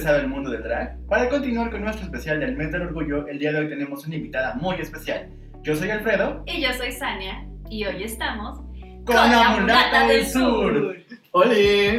[0.00, 0.98] interesado en el mundo del drag?
[1.06, 4.16] Para continuar con nuestro especial del mes del orgullo, el día de hoy tenemos una
[4.16, 5.28] invitada muy especial.
[5.62, 6.42] Yo soy Alfredo.
[6.46, 7.46] Y yo soy Sania.
[7.68, 8.60] Y hoy estamos
[9.04, 10.96] con, la mulata del sur.
[11.32, 11.54] Hola,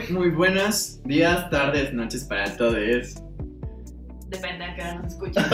[0.09, 3.21] muy buenos días, tardes, noches para todos.
[4.29, 5.45] Depende a qué hora nos escuchan.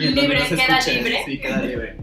[0.00, 1.22] Y en donde Libre, nos queda escuchen, libre.
[1.26, 1.96] Sí, queda libre.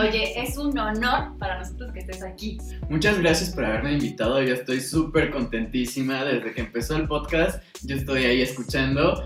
[0.00, 2.56] Oye, es un honor para nosotros que estés aquí.
[2.88, 4.42] Muchas gracias por haberme invitado.
[4.42, 7.62] Yo estoy súper contentísima desde que empezó el podcast.
[7.82, 9.22] Yo estoy ahí escuchando.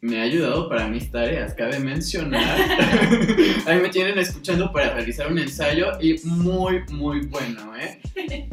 [0.00, 2.56] Me ha ayudado para mis tareas, cabe mencionar.
[3.66, 8.00] Ahí me tienen escuchando para realizar un ensayo y muy, muy bueno, ¿eh?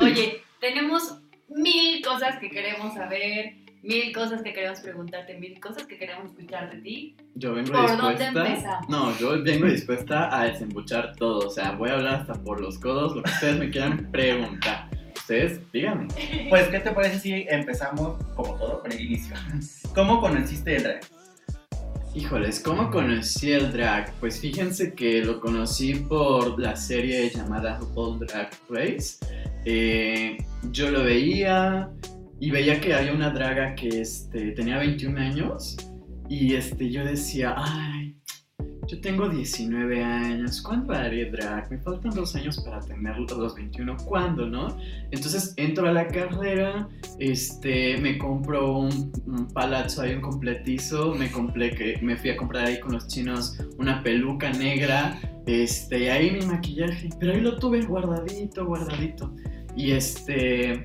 [0.00, 5.96] Oye, tenemos mil cosas que queremos saber, mil cosas que queremos preguntarte, mil cosas que
[5.96, 7.16] queremos escuchar de ti.
[7.34, 8.48] Yo vengo ¿Por dónde dispuesta.
[8.48, 8.88] empezamos?
[8.88, 11.46] No, yo vengo dispuesta a desembuchar todo.
[11.46, 14.90] O sea, voy a hablar hasta por los codos, lo que ustedes me quieran preguntar.
[15.16, 16.08] Ustedes, díganme.
[16.50, 19.34] Pues, ¿qué te parece si empezamos, como todo, con el inicio?
[19.94, 21.00] ¿Cómo conociste el drag?
[22.14, 24.12] Híjoles, ¿cómo conocí el drag?
[24.20, 29.18] Pues fíjense que lo conocí por la serie llamada RuPaul Drag Race.
[29.66, 30.38] Eh,
[30.70, 31.90] yo lo veía
[32.38, 35.76] y veía que había una draga que este, tenía 21 años
[36.28, 38.16] y este, yo decía, ay,
[38.88, 41.70] yo tengo 19 años, ¿cuándo haré drag?
[41.70, 44.76] Me faltan dos años para tener los 21, ¿cuándo, no?
[45.10, 49.12] Entonces entro a la carrera, este, me compro un,
[49.52, 53.58] palazzo ahí, un completizo, me compré que me fui a comprar ahí con los chinos
[53.78, 59.34] una peluca negra, este, y ahí mi maquillaje, pero ahí lo tuve guardadito, guardadito.
[59.74, 60.84] Y este,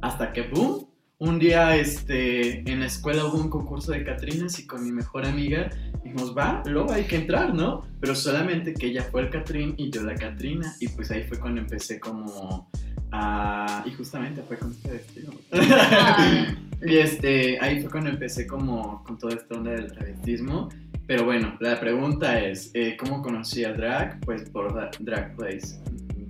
[0.00, 0.86] hasta que boom,
[1.20, 5.26] un día este, en la escuela hubo un concurso de Catrinas y con mi mejor
[5.26, 5.68] amiga
[6.04, 7.82] dijimos, va, luego hay que entrar, ¿no?
[8.00, 11.38] Pero solamente que ella fue el Catrín y yo la Catrina y pues ahí fue
[11.38, 12.70] cuando empecé como
[13.10, 13.82] a...
[13.84, 15.32] Y justamente fue con este vestido.
[15.52, 16.54] Ah,
[16.86, 20.68] Y este, ahí fue cuando empecé como con toda esta onda del travestismo.
[21.08, 24.20] Pero bueno, la pregunta es, eh, ¿cómo conocí a drag?
[24.20, 25.80] Pues por Dra- Drag Place,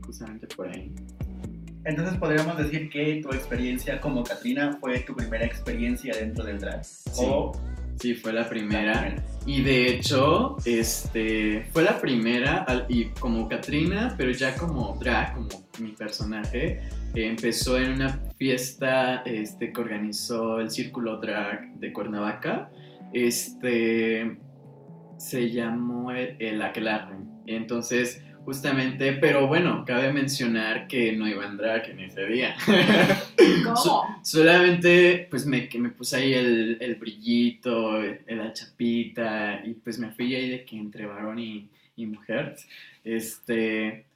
[0.06, 0.90] justamente por ahí.
[1.88, 6.84] Entonces, podríamos decir que tu experiencia como Katrina fue tu primera experiencia dentro del drag.
[6.84, 7.24] Sí.
[7.26, 7.52] O
[8.00, 9.16] Sí, fue la primera.
[9.44, 15.48] Y de hecho, este, fue la primera, y como Katrina, pero ya como drag, como
[15.80, 16.80] mi personaje,
[17.14, 22.70] eh, empezó en una fiesta este, que organizó el Círculo Drag de Cuernavaca.
[23.12, 24.38] Este,
[25.16, 27.16] se llamó el, el Aquelarre.
[27.46, 32.56] Entonces, justamente, pero bueno, cabe mencionar que no iba a drag en ese día.
[33.62, 34.20] ¿Cómo?
[34.22, 39.98] Solamente, pues me, que me puse ahí el, el brillito, el- la chapita, y pues
[39.98, 42.56] me fui ahí de que entre varón y, y mujer.
[43.04, 44.06] Este,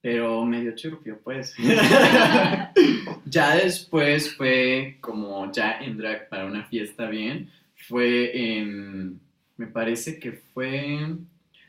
[0.00, 1.54] pero medio churpio, pues.
[3.26, 7.48] ya después fue como ya en drag para una fiesta bien.
[7.86, 9.20] Fue en,
[9.56, 11.14] me parece que fue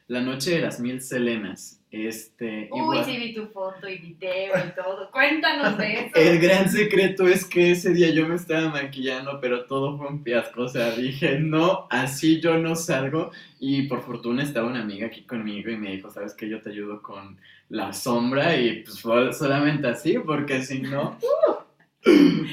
[0.09, 1.78] la noche de las mil selenas.
[1.92, 5.09] Este, Uy, igual- sí vi tu foto y video y todo.
[5.12, 6.16] Cuéntanos de eso.
[6.16, 10.24] el gran secreto es que ese día yo me estaba maquillando, pero todo fue un
[10.24, 10.64] fiasco.
[10.64, 13.31] O sea, dije, no, así yo no salgo.
[13.59, 16.47] Y por fortuna estaba una amiga aquí conmigo y me dijo, ¿sabes qué?
[16.50, 17.38] Yo te ayudo con
[17.70, 18.56] la sombra.
[18.56, 21.18] Y pues fue solamente así, porque si no.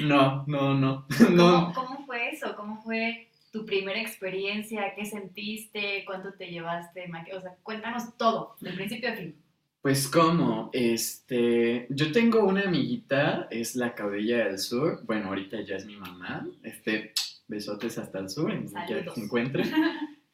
[0.02, 1.06] No, no, no.
[1.18, 1.72] ¿Cómo, No.
[1.74, 2.54] cómo fue eso?
[2.56, 4.92] ¿Cómo fue tu primera experiencia?
[4.94, 6.04] ¿Qué sentiste?
[6.04, 7.10] ¿Cuánto te llevaste?
[7.34, 9.34] O sea, cuéntanos todo, del principio a fin.
[9.80, 15.76] Pues como, este, yo tengo una amiguita, es la caudilla del sur, bueno, ahorita ya
[15.76, 17.12] es mi mamá, este,
[17.46, 19.64] besotes hasta el sur, en donde se encuentre.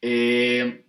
[0.04, 0.84] Eh,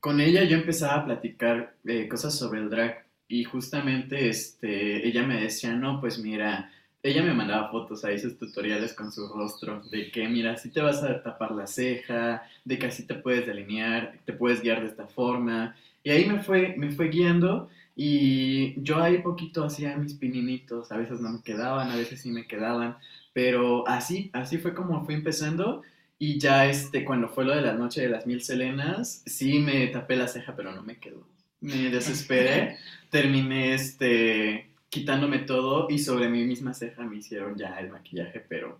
[0.00, 5.22] con ella yo empezaba a platicar eh, cosas sobre el drag y justamente, este, ella
[5.22, 6.72] me decía, no, pues mira,
[7.04, 10.80] ella me mandaba fotos a esos tutoriales con su rostro, de que mira, así te
[10.80, 14.88] vas a tapar la ceja, de que así te puedes delinear, te puedes guiar de
[14.88, 15.76] esta forma.
[16.02, 20.96] Y ahí me fue, me fue guiando y yo ahí poquito hacía mis pininitos, a
[20.96, 22.96] veces no me quedaban, a veces sí me quedaban,
[23.34, 25.82] pero así, así fue como fui empezando
[26.18, 29.88] y ya este, cuando fue lo de la noche de las mil selenas, sí me
[29.88, 31.26] tapé la ceja, pero no me quedó.
[31.60, 32.78] Me desesperé,
[33.10, 38.78] terminé este, quitándome todo y sobre mi misma ceja me hicieron ya el maquillaje, pero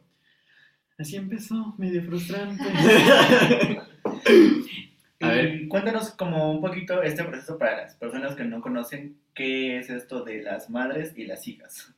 [0.96, 2.62] así empezó, medio frustrante.
[5.20, 5.66] A ver.
[5.68, 10.22] Cuéntanos como un poquito este proceso para las personas que no conocen qué es esto
[10.22, 11.92] de las madres y las hijas.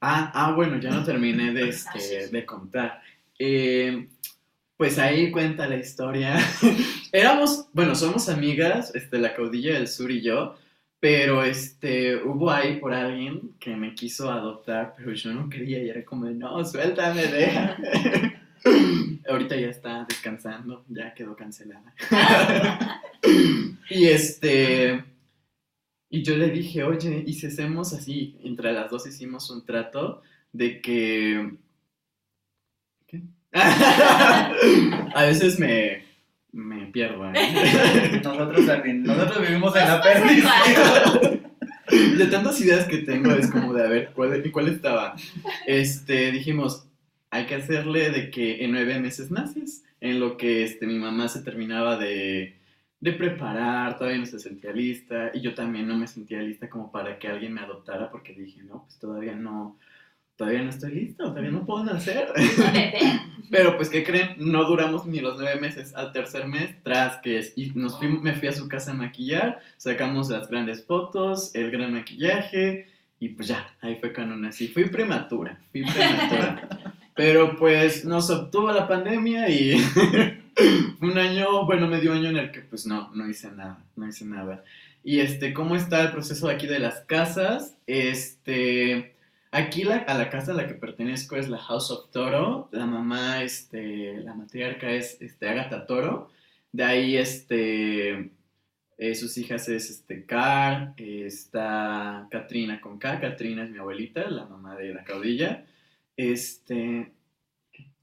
[0.00, 3.00] Ah, ah, bueno, ya no terminé de, este, de contar.
[3.38, 4.08] Eh,
[4.76, 6.36] pues ahí cuenta la historia.
[7.12, 10.56] Éramos, bueno, somos amigas, este, la caudilla del sur y yo,
[11.02, 15.88] pero este, hubo ahí por alguien que me quiso adoptar, pero yo no quería y
[15.88, 18.40] era como, no, suéltame, déjame.
[19.28, 21.92] Ahorita ya está descansando, ya quedó cancelada.
[23.90, 25.04] y este.
[26.08, 30.22] Y yo le dije, oye, y si hacemos así, entre las dos hicimos un trato
[30.52, 31.56] de que.
[33.08, 33.22] ¿Qué?
[33.52, 36.11] A veces me,
[36.52, 38.20] me pierdo, ¿eh?
[38.22, 41.42] Nosotros también, nosotros vivimos en la perdición.
[42.18, 45.14] De tantas ideas que tengo, es como de a ver, ¿cuál, cuál estaba?
[45.66, 46.86] Este, dijimos,
[47.30, 51.28] hay que hacerle de que en nueve meses naces, en lo que este, mi mamá
[51.28, 52.56] se terminaba de,
[53.00, 56.92] de preparar, todavía no se sentía lista, y yo también no me sentía lista como
[56.92, 59.76] para que alguien me adoptara, porque dije, no, pues todavía no,
[60.36, 62.28] todavía no estoy lista, todavía no puedo nacer.
[63.50, 64.34] Pero pues, ¿qué creen?
[64.38, 65.94] No duramos ni los nueve meses.
[65.94, 68.94] Al tercer mes, tras que es, y nos fui- me fui a su casa a
[68.94, 72.88] maquillar, sacamos las grandes fotos, el gran maquillaje,
[73.20, 74.68] y pues ya, ahí fue cuando nací.
[74.68, 76.68] Fui prematura, fui prematura.
[77.14, 79.74] Pero pues nos obtuvo la pandemia y
[81.02, 84.24] un año, bueno, medio año en el que pues no, no hice nada, no hice
[84.24, 84.64] nada.
[85.04, 87.74] Y este, ¿cómo está el proceso de aquí de las casas?
[87.86, 89.11] Este,
[89.52, 92.68] aquí la, a la casa a la que pertenezco es la House of Toro.
[92.72, 96.30] La mamá, este, la matriarca es este, Agatha Toro.
[96.72, 98.30] De ahí, este,
[98.98, 103.20] eh, sus hijas es este, Car, eh, está Katrina con K.
[103.20, 105.64] Katrina es mi abuelita, la mamá de la caudilla.
[106.16, 107.12] Este.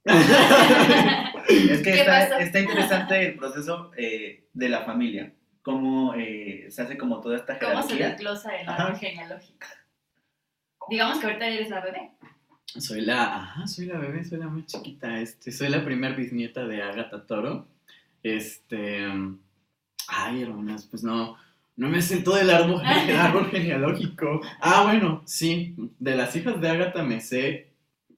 [1.50, 5.34] Es que ¿Qué está, interesante el proceso eh, de la familia.
[5.63, 8.10] Cómo eh, se hace como toda esta ¿Cómo se jerarquía.
[8.10, 9.68] desglosa el árbol genealógico?
[10.89, 12.12] Digamos que ahorita eres la bebé.
[12.65, 16.68] Soy la, ajá, soy la bebé, soy la muy chiquita, este, soy la primer bisnieta
[16.68, 17.68] de Agatha Toro.
[18.21, 19.07] Este,
[20.07, 21.38] ay, hermanas, pues no,
[21.75, 24.41] no me sé todo el árbol, el árbol genealógico.
[24.59, 27.71] Ah, bueno, sí, de las hijas de Agatha me sé,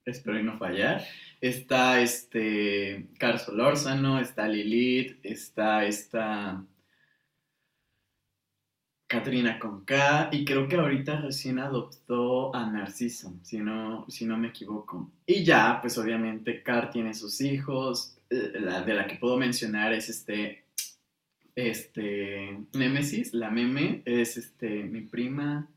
[0.04, 1.02] espero y no fallar.
[1.40, 6.62] Está este, Car Solórzano, está Lilith, está esta
[9.12, 14.38] Katrina con K, y creo que ahorita recién adoptó a Narciso, si no, si no
[14.38, 15.10] me equivoco.
[15.26, 19.92] Y ya, pues obviamente Car tiene sus hijos, eh, la de la que puedo mencionar
[19.92, 20.64] es este,
[21.54, 25.68] este, Némesis, la meme, es este, mi prima,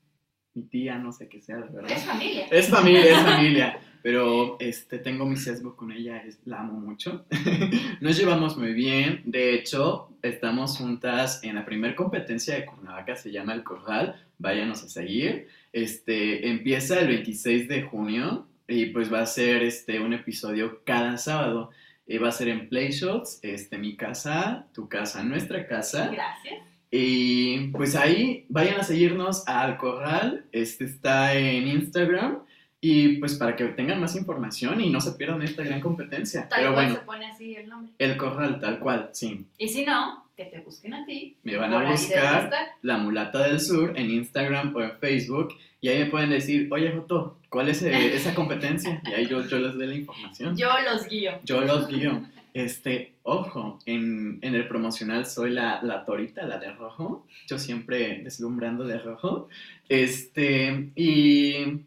[0.54, 1.92] mi tía, no sé qué sea, de verdad.
[1.92, 2.48] Es familia.
[2.50, 3.80] Es familia, es familia.
[4.06, 7.26] Pero este, tengo mi sesgo con ella, es- la amo mucho.
[8.02, 9.24] Nos llevamos muy bien.
[9.26, 14.24] De hecho, estamos juntas en la primer competencia de Cuernavaca, se llama El Corral.
[14.38, 15.48] Váyanos a seguir.
[15.74, 21.18] Este, empieza el 26 de junio y pues va a ser este, un episodio cada
[21.18, 21.72] sábado.
[22.06, 26.12] Eh, va a ser en Play Shots, este, mi casa, tu casa, nuestra casa.
[26.14, 26.60] Gracias.
[26.92, 32.45] Y pues ahí vayan a seguirnos al Corral, este está en Instagram
[32.88, 36.48] y pues para que tengan más información y no se pierdan esta gran competencia.
[36.48, 37.94] Tal Pero cual bueno, se pone así el nombre.
[37.98, 39.44] el Corral tal cual, sí.
[39.58, 41.36] Y si no, que te busquen a ti.
[41.42, 42.52] Me van a buscar.
[42.84, 46.92] La Mulata del Sur en Instagram o en Facebook y ahí me pueden decir, oye
[46.92, 49.02] Joto, ¿cuál es eh, esa competencia?
[49.04, 50.56] Y ahí yo, yo les doy la información.
[50.56, 51.32] Yo los guío.
[51.44, 52.22] Yo los guío.
[52.54, 57.26] Este, ojo, en, en el promocional soy la, la torita, la de rojo.
[57.48, 59.50] Yo siempre deslumbrando de rojo.
[59.90, 61.82] Este, y.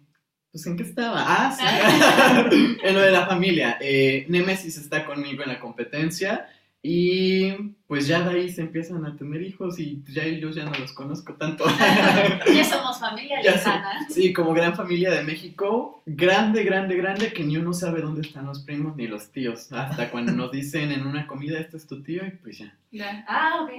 [0.52, 1.25] Pues en qué estaba.
[1.26, 2.78] Ah, sí.
[2.83, 3.78] en lo de la familia.
[3.81, 6.49] Eh, Nemesis está conmigo en la competencia.
[6.81, 7.50] Y
[7.88, 10.93] pues ya de ahí se empiezan a tener hijos y ya yo ya no los
[10.93, 11.64] conozco tanto.
[12.55, 14.07] Ya somos familia Ya lejana.
[14.09, 18.47] Sí, como gran familia de México, grande, grande, grande, que ni uno sabe dónde están
[18.47, 19.73] los primos ni los tíos.
[19.73, 22.73] Hasta cuando nos dicen en una comida, este es tu tío, y pues ya.
[22.93, 23.25] Ya.
[23.26, 23.71] Ah, ok.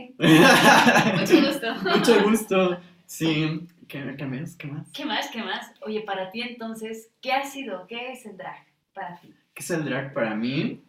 [1.20, 1.76] Mucho gusto.
[1.96, 2.80] Mucho gusto.
[3.10, 4.56] Sí, ¿qué, qué más?
[4.56, 4.92] ¿Qué más?
[4.92, 5.32] ¿Qué más?
[5.32, 5.74] ¿Qué más?
[5.82, 7.88] Oye, para ti entonces, ¿qué ha sido?
[7.88, 8.64] ¿Qué es el drag
[8.94, 9.34] para ti?
[9.56, 10.84] ¿Qué es el drag para mí?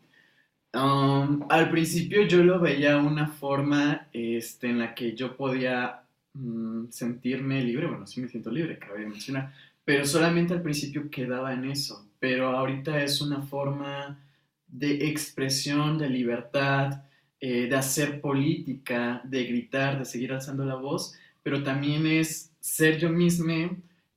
[0.74, 6.02] Um, al principio yo lo veía una forma este, en la que yo podía
[6.34, 11.54] mm, sentirme libre, bueno, sí me siento libre, cabe mencionar, pero solamente al principio quedaba
[11.54, 14.18] en eso, pero ahorita es una forma
[14.66, 17.02] de expresión, de libertad,
[17.40, 22.98] eh, de hacer política, de gritar, de seguir alzando la voz, pero también es ser
[22.98, 23.70] yo misma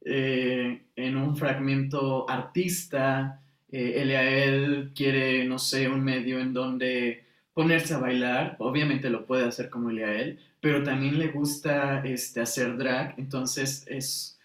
[0.05, 4.01] eh, en un fragmento artista, eh,
[4.45, 9.69] él quiere, no sé, un medio en donde ponerse a bailar, obviamente lo puede hacer
[9.69, 14.39] como él, pero también le gusta este, hacer drag, entonces es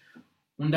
[0.57, 0.73] un,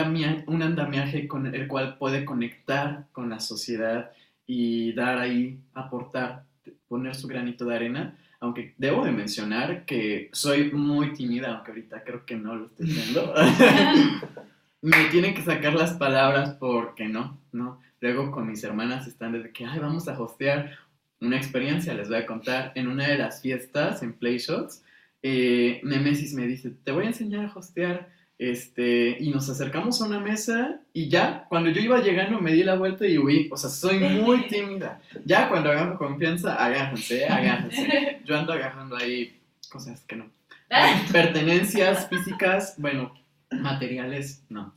[0.47, 4.12] un andamiaje con el cual puede conectar con la sociedad
[4.47, 6.44] y dar ahí, aportar,
[6.88, 12.02] poner su granito de arena, aunque debo de mencionar que soy muy tímida, aunque ahorita
[12.02, 13.32] creo que no lo estoy siendo.
[14.82, 17.80] Me tienen que sacar las palabras porque no, no.
[18.00, 20.76] luego con mis hermanas están desde que, ay, vamos a hostear
[21.20, 24.82] una experiencia, les voy a contar, en una de las fiestas en Playshots,
[25.22, 28.08] eh, Nemesis me dice, te voy a enseñar a hostear,
[28.42, 32.64] este, y nos acercamos a una mesa y ya, cuando yo iba llegando me di
[32.64, 35.00] la vuelta y huí, o sea, soy muy tímida.
[35.25, 38.20] Ya cuando agarro confianza, agárrense, agárrense.
[38.25, 39.38] Yo ando agarrando ahí
[39.70, 40.28] cosas que no.
[41.12, 43.14] Pertenencias físicas, bueno,
[43.52, 44.75] materiales, no.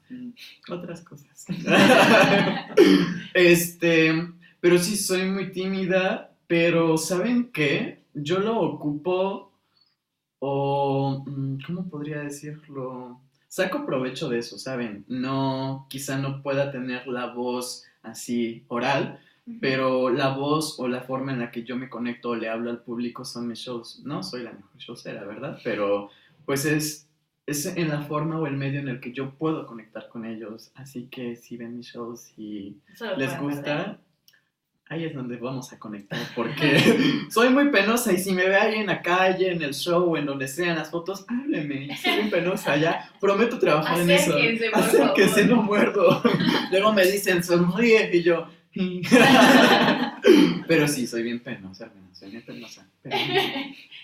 [0.69, 1.47] Otras cosas.
[3.33, 4.13] este,
[4.59, 8.03] pero sí soy muy tímida, pero ¿saben qué?
[8.13, 9.51] Yo lo ocupo
[10.37, 13.24] o, mm, ¿cómo podría decirlo?
[13.55, 15.05] Saco provecho de eso, ¿saben?
[15.07, 19.21] No, quizá no pueda tener la voz así oral,
[19.61, 22.69] pero la voz o la forma en la que yo me conecto o le hablo
[22.69, 24.01] al público son mis shows.
[24.03, 25.57] No soy la mejor showcera, ¿verdad?
[25.63, 26.09] Pero
[26.45, 27.07] pues es,
[27.45, 30.73] es en la forma o el medio en el que yo puedo conectar con ellos.
[30.75, 32.75] Así que si ven mis shows y
[33.15, 34.01] les gusta,
[34.89, 36.19] ahí es donde vamos a conectar.
[36.35, 40.11] Porque soy muy penosa y si me ve ahí en la calle, en el show,
[40.11, 41.95] o en donde sean las fotos, hábleme.
[41.97, 43.09] Soy muy penosa ya.
[43.19, 44.35] Prometo trabajar en eso.
[44.73, 46.21] Acérquense, no muerdo.
[46.71, 48.47] Luego me dicen, sonríe y yo
[50.67, 52.85] Pero sí, soy bien penosa, soy bien penosa.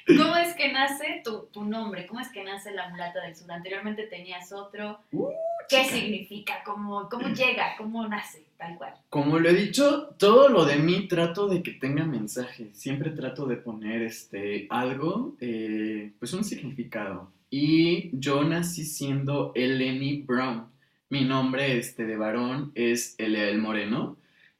[0.07, 2.07] ¿Cómo es que nace tu, tu, nombre?
[2.07, 3.51] ¿Cómo es que nace la mulata del sur?
[3.51, 5.01] Anteriormente tenías otro.
[5.11, 5.29] Uh,
[5.71, 6.61] ¿Qué significa?
[6.65, 7.75] ¿Cómo, ¿Cómo llega?
[7.77, 8.45] ¿Cómo nace?
[8.57, 8.93] Tal cual.
[9.09, 12.69] Como lo he dicho, todo lo de mí trato de que tenga mensaje.
[12.73, 17.31] Siempre trato de poner este, algo, eh, pues un significado.
[17.49, 20.67] Y yo nací siendo Eleni Brown.
[21.09, 24.17] Mi nombre este, de varón es Eleal Moreno.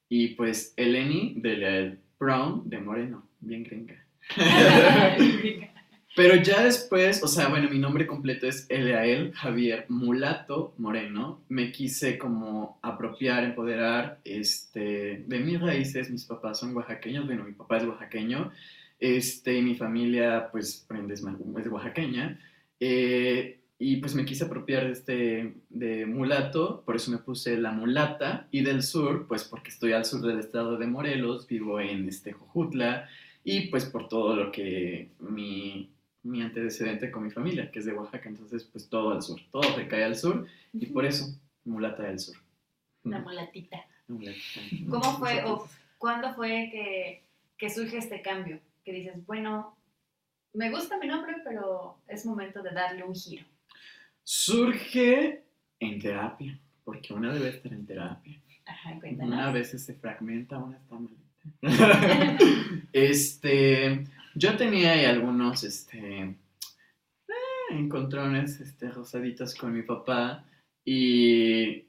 [0.10, 4.06] Y pues Eleni de Brown de Moreno, bien gringa.
[6.13, 11.41] Pero ya después, o sea, bueno, mi nombre completo es Eleael Javier Mulato Moreno.
[11.48, 16.10] Me quise como apropiar, empoderar este, de mis raíces.
[16.10, 18.51] Mis papás son oaxaqueños, bueno, mi papá es oaxaqueño.
[19.00, 22.39] Este, y mi familia, pues, es oaxaqueña.
[22.80, 27.72] Eh, y pues me quise apropiar de este de mulato, por eso me puse la
[27.72, 32.08] mulata y del sur, pues porque estoy al sur del estado de Morelos, vivo en
[32.08, 33.10] este Jojutla
[33.44, 35.89] y pues por todo lo que mi,
[36.24, 39.75] mi antecedente con mi familia, que es de Oaxaca, entonces pues todo al sur, todo
[39.75, 41.34] recae al sur y por eso
[41.66, 42.36] mulata del sur.
[43.04, 43.86] La mulatita.
[44.08, 47.24] ¿Cómo fue o cuándo fue que,
[47.58, 48.60] que surge este cambio?
[48.84, 49.75] Que dices, bueno,
[50.54, 53.46] me gusta mi nombre, pero es momento de darle un giro
[54.24, 55.44] surge
[55.80, 58.40] en terapia, porque una debe estar en terapia.
[58.66, 61.20] Ajá, una veces se fragmenta, una está malita.
[62.94, 66.36] este, yo tenía ahí algunos, este, eh,
[67.72, 70.46] encontrones, este, rosaditos con mi papá
[70.86, 71.86] y,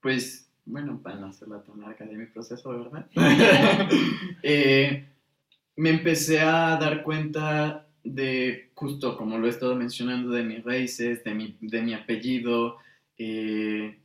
[0.00, 3.06] pues, bueno, para no hacerla tan larga de mi proceso, ¿verdad?
[4.42, 5.06] Eh,
[5.76, 11.22] me empecé a dar cuenta de justo como lo he estado mencionando, de mis raíces,
[11.24, 12.78] de mi, de mi apellido,
[13.18, 13.98] eh,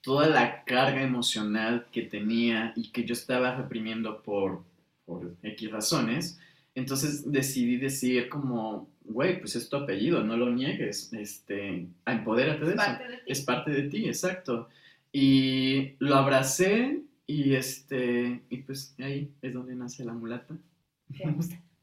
[0.00, 4.64] toda la carga emocional que tenía y que yo estaba reprimiendo por,
[5.04, 6.40] por X razones.
[6.76, 12.74] Entonces decidí decir como, güey, pues es tu apellido, no lo niegues, este, empodérate de
[12.74, 12.82] eso.
[13.26, 14.68] Es parte de ti, exacto.
[15.10, 20.54] Y lo abracé y este, y pues ahí es donde nace la mulata.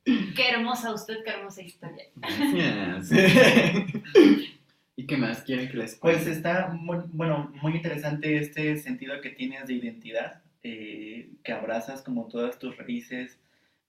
[0.06, 2.06] Qué hermosa usted, qué hermosa historia.
[4.96, 6.24] ¿Y qué más quieren que les cuente?
[6.24, 12.04] Pues está muy, bueno, muy interesante este sentido que tienes de identidad, eh, que abrazas
[12.04, 13.40] como todas tus raíces,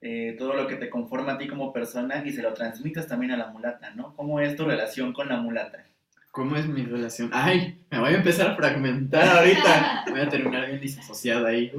[0.06, 3.32] eh, todo lo que te conforma a ti como persona y se lo transmites también
[3.32, 4.14] a la mulata, ¿no?
[4.14, 5.82] ¿Cómo es tu relación con la mulata?
[6.30, 7.30] ¿Cómo es mi relación?
[7.32, 10.04] Ay, me voy a empezar a fragmentar ahorita.
[10.10, 11.72] Voy a terminar bien disasociada ahí.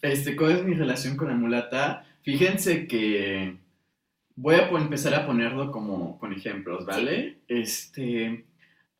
[0.00, 2.04] Este, ¿Cómo es mi relación con la mulata?
[2.22, 3.56] Fíjense que
[4.36, 7.38] voy a empezar a ponerlo como con ejemplos, ¿vale?
[7.48, 8.44] Este,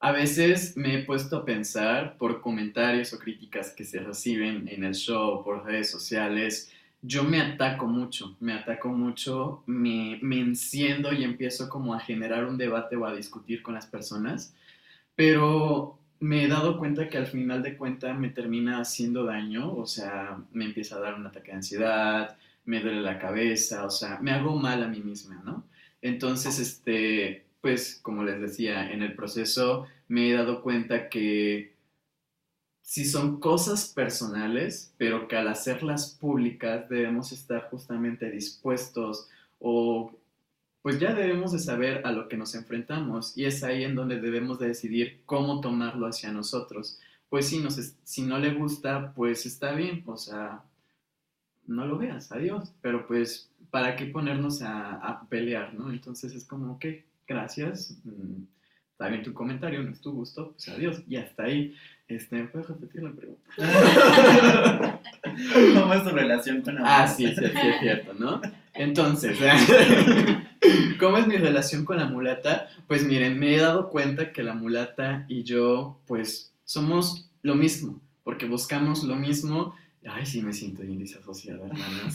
[0.00, 4.84] a veces me he puesto a pensar por comentarios o críticas que se reciben en
[4.84, 6.72] el show, por redes sociales,
[7.06, 12.46] yo me ataco mucho, me ataco mucho, me, me enciendo y empiezo como a generar
[12.46, 14.54] un debate o a discutir con las personas,
[15.14, 19.86] pero me he dado cuenta que al final de cuentas me termina haciendo daño, o
[19.86, 24.18] sea, me empieza a dar un ataque de ansiedad, me duele la cabeza, o sea,
[24.20, 25.64] me hago mal a mí misma, ¿no?
[26.00, 31.73] Entonces, este, pues, como les decía, en el proceso me he dado cuenta que
[32.84, 40.12] si son cosas personales, pero que al hacerlas públicas debemos estar justamente dispuestos o
[40.82, 44.20] pues ya debemos de saber a lo que nos enfrentamos y es ahí en donde
[44.20, 47.00] debemos de decidir cómo tomarlo hacia nosotros.
[47.30, 50.62] pues si no, si no le gusta, pues está bien, o sea,
[51.66, 52.72] no lo veas, adiós.
[52.80, 55.90] Pero pues, ¿para qué ponernos a, pelear, no?
[55.90, 56.84] Entonces es como, ok,
[57.26, 58.42] gracias, mm,
[58.92, 61.02] está bien tu comentario, no es tu gusto, pues adiós.
[61.08, 61.74] Y hasta ahí,
[62.08, 63.42] este, ¿puedes repetir la pregunta?
[65.74, 68.40] ¿Cómo es tu relación con la Ah, sí, sí, sí, es cierto, ¿no?
[68.74, 69.38] Entonces,
[71.00, 72.68] ¿cómo es mi relación con la mulata?
[72.86, 78.00] Pues miren, me he dado cuenta que la mulata y yo, pues, somos lo mismo,
[78.22, 79.74] porque buscamos lo mismo
[80.06, 82.14] Ay, sí me siento bien disasociada, hermanos.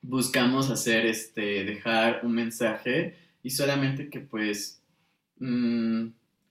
[0.00, 4.80] Buscamos hacer, este, dejar un mensaje y solamente que pues,
[5.38, 6.06] mmm,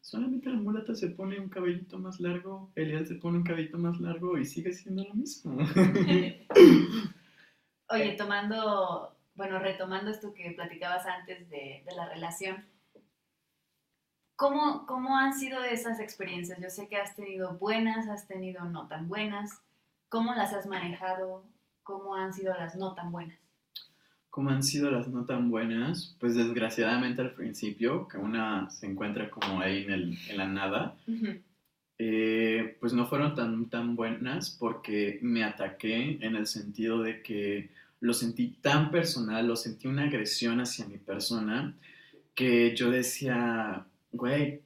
[0.06, 4.00] solamente la mulata se pone un cabellito más largo, Elial se pone un cabellito más
[4.00, 5.58] largo y sigue siendo lo mismo.
[7.90, 12.64] Oye, tomando, bueno, retomando esto que platicabas antes de, de la relación,
[14.36, 16.60] ¿Cómo, ¿Cómo han sido esas experiencias?
[16.60, 19.62] Yo sé que has tenido buenas, has tenido no tan buenas.
[20.10, 21.46] ¿Cómo las has manejado?
[21.84, 23.40] ¿Cómo han sido las no tan buenas?
[24.36, 26.14] ¿Cómo han sido las no tan buenas?
[26.20, 30.98] Pues desgraciadamente al principio, que una se encuentra como ahí en, el, en la nada,
[31.98, 37.70] eh, pues no fueron tan, tan buenas porque me ataqué en el sentido de que
[38.02, 41.74] lo sentí tan personal, lo sentí una agresión hacia mi persona,
[42.34, 44.60] que yo decía, güey,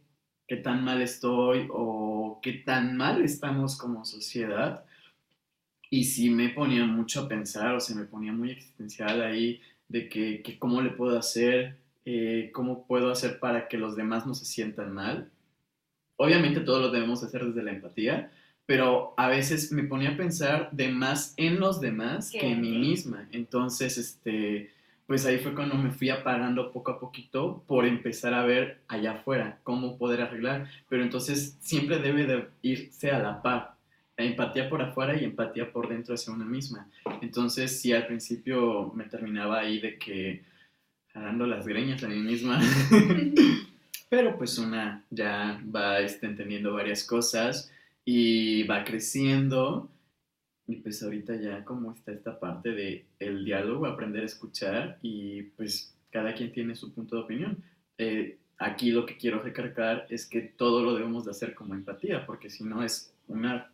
[0.47, 4.83] qué tan mal estoy o qué tan mal estamos como sociedad.
[5.89, 10.07] Y sí me ponía mucho a pensar, o sea, me ponía muy existencial ahí de
[10.07, 14.45] que, cómo le puedo hacer, eh, cómo puedo hacer para que los demás no se
[14.45, 15.31] sientan mal.
[16.15, 18.31] Obviamente todo lo debemos hacer desde la empatía,
[18.65, 22.77] pero a veces me ponía a pensar de más en los demás que en mí
[22.77, 23.27] misma.
[23.31, 24.71] Entonces, este,
[25.07, 29.13] pues ahí fue cuando me fui apagando poco a poquito por empezar a ver allá
[29.13, 30.69] afuera cómo poder arreglar.
[30.87, 33.78] Pero entonces siempre debe de irse a la par.
[34.19, 36.89] La empatía por afuera y empatía por dentro hacia una misma.
[37.21, 40.43] Entonces sí, al principio me terminaba ahí de que
[41.13, 42.59] jalando las greñas a mí misma.
[44.09, 47.71] Pero pues una ya va este, entendiendo varias cosas
[48.03, 49.89] y va creciendo
[50.67, 55.43] y pues ahorita ya como está esta parte de el diálogo, aprender a escuchar y
[55.43, 57.63] pues cada quien tiene su punto de opinión.
[57.97, 62.25] Eh, aquí lo que quiero recargar es que todo lo debemos de hacer como empatía,
[62.25, 63.71] porque si no es una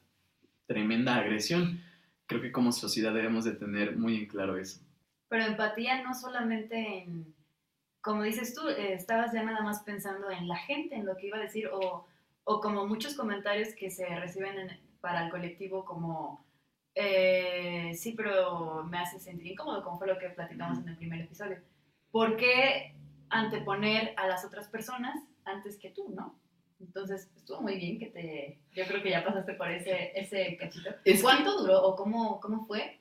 [0.67, 1.81] tremenda agresión.
[2.27, 4.81] Creo que como sociedad debemos de tener muy en claro eso.
[5.29, 7.33] Pero empatía no solamente en,
[8.01, 11.27] como dices tú, eh, estabas ya nada más pensando en la gente, en lo que
[11.27, 12.05] iba a decir, o,
[12.43, 14.55] o como muchos comentarios que se reciben
[15.01, 16.45] para el colectivo como
[16.95, 21.21] eh, sí, pero me hace sentir incómodo, como fue lo que platicamos en el primer
[21.21, 21.57] episodio.
[22.09, 22.95] ¿Por qué
[23.29, 26.39] anteponer a las otras personas antes que tú, no?
[26.79, 28.59] Entonces, estuvo muy bien que te...
[28.75, 30.89] Yo creo que ya pasaste por ese, ese cachito.
[31.21, 32.99] ¿Cuánto duró o cómo, cómo fue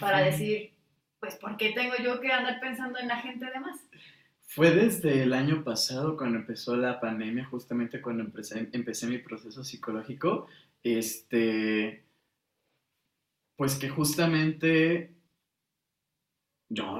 [0.00, 0.72] para decir,
[1.18, 3.80] pues, ¿por qué tengo yo que andar pensando en la gente de más?
[4.46, 9.64] Fue desde el año pasado, cuando empezó la pandemia, justamente cuando empecé, empecé mi proceso
[9.64, 10.46] psicológico.
[10.82, 12.04] Este,
[13.56, 15.14] pues que justamente
[16.68, 16.98] yo,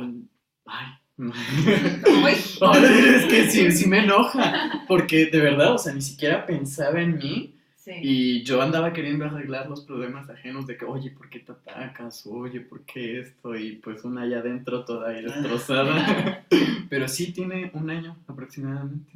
[0.65, 0.87] ay,
[1.18, 7.55] es que sí, me enoja, porque de verdad, o sea, ni siquiera pensaba en mí.
[8.02, 12.26] Y yo andaba queriendo arreglar los problemas ajenos de que, oye, ¿por qué te atacas?
[12.26, 13.55] Oye, ¿por qué esto?
[13.55, 16.44] Y pues una allá adentro toda ahí destrozada.
[16.90, 19.12] Pero sí tiene un año aproximadamente.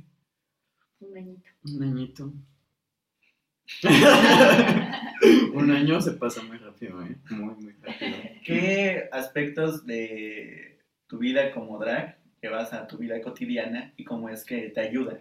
[1.01, 1.51] Un añito.
[1.65, 2.33] Un añito.
[5.53, 7.17] Un año se pasa muy rápido, ¿eh?
[7.31, 8.19] Muy, muy rápido.
[8.45, 10.70] ¿Qué aspectos de
[11.11, 14.81] tu vida como drag que vas a tu vida cotidiana y cómo es que te
[14.81, 15.19] ayuda?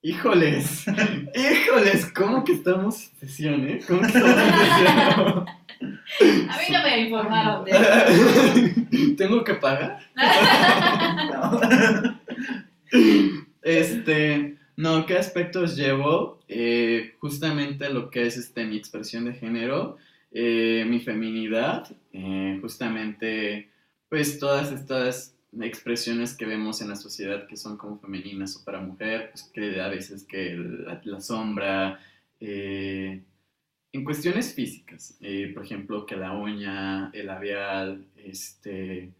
[0.00, 0.86] Híjoles,
[1.34, 3.80] híjoles, ¿cómo que estamos en sesión, eh?
[3.86, 5.46] ¿Cómo que estamos en sesión?
[6.48, 9.16] A mí no me informaron de eso.
[9.16, 9.98] ¿Tengo que pagar?
[11.32, 11.60] no.
[13.62, 16.38] Este, no, ¿qué aspectos llevo?
[16.46, 19.96] Eh, justamente lo que es este, mi expresión de género,
[20.30, 23.71] eh, mi feminidad, eh, justamente
[24.12, 28.78] pues todas estas expresiones que vemos en la sociedad que son como femeninas o para
[28.78, 31.98] mujer, pues que a veces que la, sombra,
[32.38, 33.24] en
[34.04, 35.18] cuestiones físicas,
[35.54, 39.14] por ejemplo que la uña, el labial, este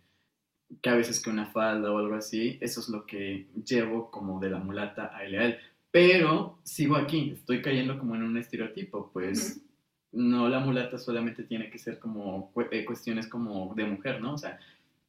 [0.83, 4.41] que a veces que una falda o algo así, eso es lo que llevo como
[4.41, 5.57] de la mulata a él.
[5.91, 9.63] Pero sigo aquí, estoy cayendo como en un estereotipo, pues
[10.13, 14.35] no la mulata solamente tiene que ser como eh, cuestiones como de mujer, ¿no?
[14.35, 14.59] O sea,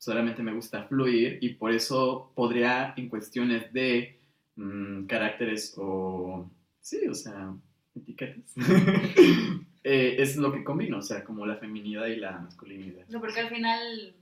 [0.03, 4.19] solamente me gusta fluir y por eso podría en cuestiones de
[4.57, 7.55] mm, caracteres o, sí, o sea,
[7.95, 8.53] etiquetas,
[9.83, 13.07] eh, es lo que combino, o sea, como la feminidad y la masculinidad.
[13.07, 14.13] No, porque al final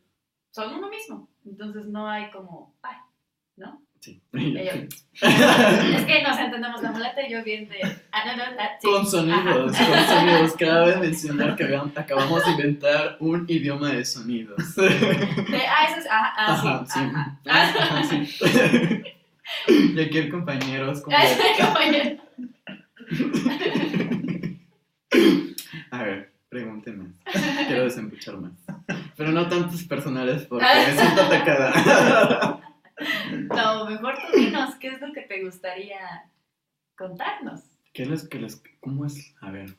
[0.51, 1.27] son uno mismo.
[1.45, 2.97] Entonces no hay como, ay,
[3.55, 3.81] ¿no?
[4.01, 4.19] Sí.
[4.33, 7.77] Ella- es que nos entendemos la mulata y yo bien de.
[8.11, 8.87] Ah, no, no, ah, sí.
[8.87, 9.87] Con sonidos, Ajá.
[9.87, 10.53] con sonidos.
[10.57, 14.75] Cabe mencionar que acabam- acabamos de inventar un idioma de sonidos.
[14.75, 14.87] De,
[15.67, 16.07] ah, eso es.
[16.09, 16.91] Ah, ah, Ajá, sí.
[16.93, 16.99] sí.
[17.05, 17.39] Ajá.
[17.47, 19.03] Ah, ajá, sí.
[19.95, 21.15] Y aquí el compañero es como...
[21.59, 22.17] Compañero.
[25.91, 27.09] A ver, pregúntenme.
[27.67, 28.51] Quiero desembuchar más.
[29.17, 32.61] Pero no tantos personales porque me siento atacada.
[33.55, 35.99] No, mejor tú dinos, ¿qué es lo que te gustaría
[36.95, 37.61] contarnos?
[37.93, 38.61] ¿Qué es lo que les...
[38.79, 39.35] ¿Cómo es?
[39.41, 39.75] A ver.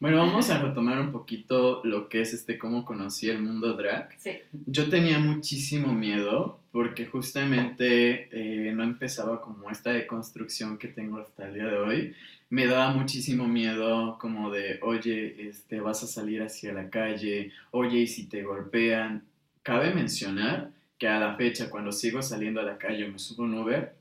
[0.00, 4.14] Bueno, vamos a retomar un poquito lo que es este cómo conocí el mundo drag.
[4.18, 4.30] Sí.
[4.66, 11.48] Yo tenía muchísimo miedo porque justamente eh, no empezaba como esta deconstrucción que tengo hasta
[11.48, 12.14] el día de hoy.
[12.50, 17.98] Me daba muchísimo miedo como de, oye, este, vas a salir hacia la calle, oye,
[18.00, 19.24] y si te golpean.
[19.62, 23.44] Cabe mencionar que a la fecha, cuando sigo saliendo a la calle o me subo
[23.44, 23.94] un Uber,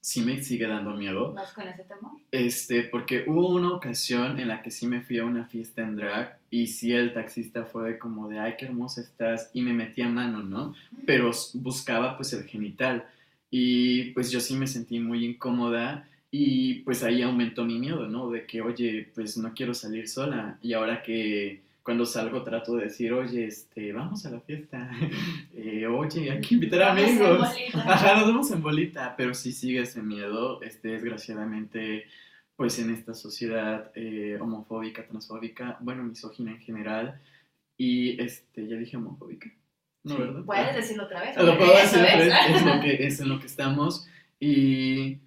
[0.00, 1.32] sí me sigue dando miedo.
[1.32, 2.12] ¿Vas con ese temor?
[2.30, 5.96] Este, porque hubo una ocasión en la que sí me fui a una fiesta en
[5.96, 10.08] drag y sí el taxista fue como de, ay, qué hermosa estás, y me metía
[10.08, 10.74] mano, ¿no?
[11.06, 13.06] Pero buscaba pues el genital
[13.50, 18.30] y pues yo sí me sentí muy incómoda y pues ahí aumentó mi miedo, ¿no?
[18.30, 22.84] De que, oye, pues no quiero salir sola y ahora que cuando salgo trato de
[22.84, 24.90] decir, oye, este, vamos a la fiesta,
[25.54, 27.48] Eh, oye, hay que invitar Vamos en amigos.
[27.74, 32.06] Ajá, nos vemos en bolita, pero sí sigue ese miedo, este, desgraciadamente,
[32.56, 37.20] pues en esta sociedad eh, homofóbica, transfóbica, bueno, misógina en general,
[37.76, 39.50] y este, ya dije homofóbica,
[40.04, 40.20] ¿no, Sí.
[40.20, 40.44] verdad?
[40.44, 41.36] Puedes decirlo otra vez.
[41.36, 44.08] Lo puedo decir otra vez, es, lo que, es en lo que estamos,
[44.40, 45.18] y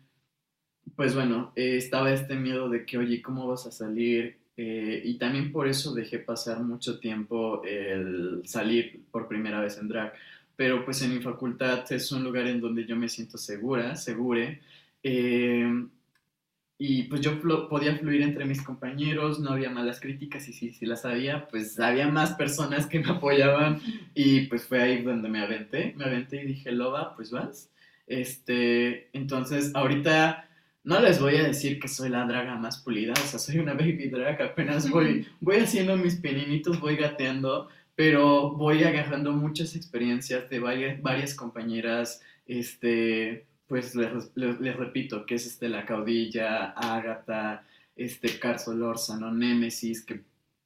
[0.96, 4.38] pues bueno, eh, estaba este miedo de que, oye, ¿cómo vas a salir?
[4.58, 9.88] Eh, y también por eso dejé pasar mucho tiempo el salir por primera vez en
[9.89, 10.13] drag.
[10.56, 14.62] Pero pues en mi facultad es un lugar en donde yo me siento segura, segure.
[15.04, 15.86] eh,
[16.78, 20.74] y pues yo flo- podía fluir entre mis compañeros, no había malas críticas y si,
[20.74, 23.80] si las había, pues había más personas que me apoyaban
[24.13, 27.72] y pues fue ahí donde me aventé, me aventé y dije, Loba, pues vas.
[28.08, 30.50] Este, entonces ahorita
[30.86, 33.74] no les voy a decir que soy la draga más pulida, o sea, soy una
[33.74, 40.50] baby drag, apenas voy, voy haciendo mis peninitos, voy gateando, pero voy agarrando muchas experiencias
[40.50, 46.71] de varias, varias compañeras, este, pues les, les- les repito, que es este, la caudilla,
[46.71, 50.21] Ágata, este, Carso Lórzano, Némesis, que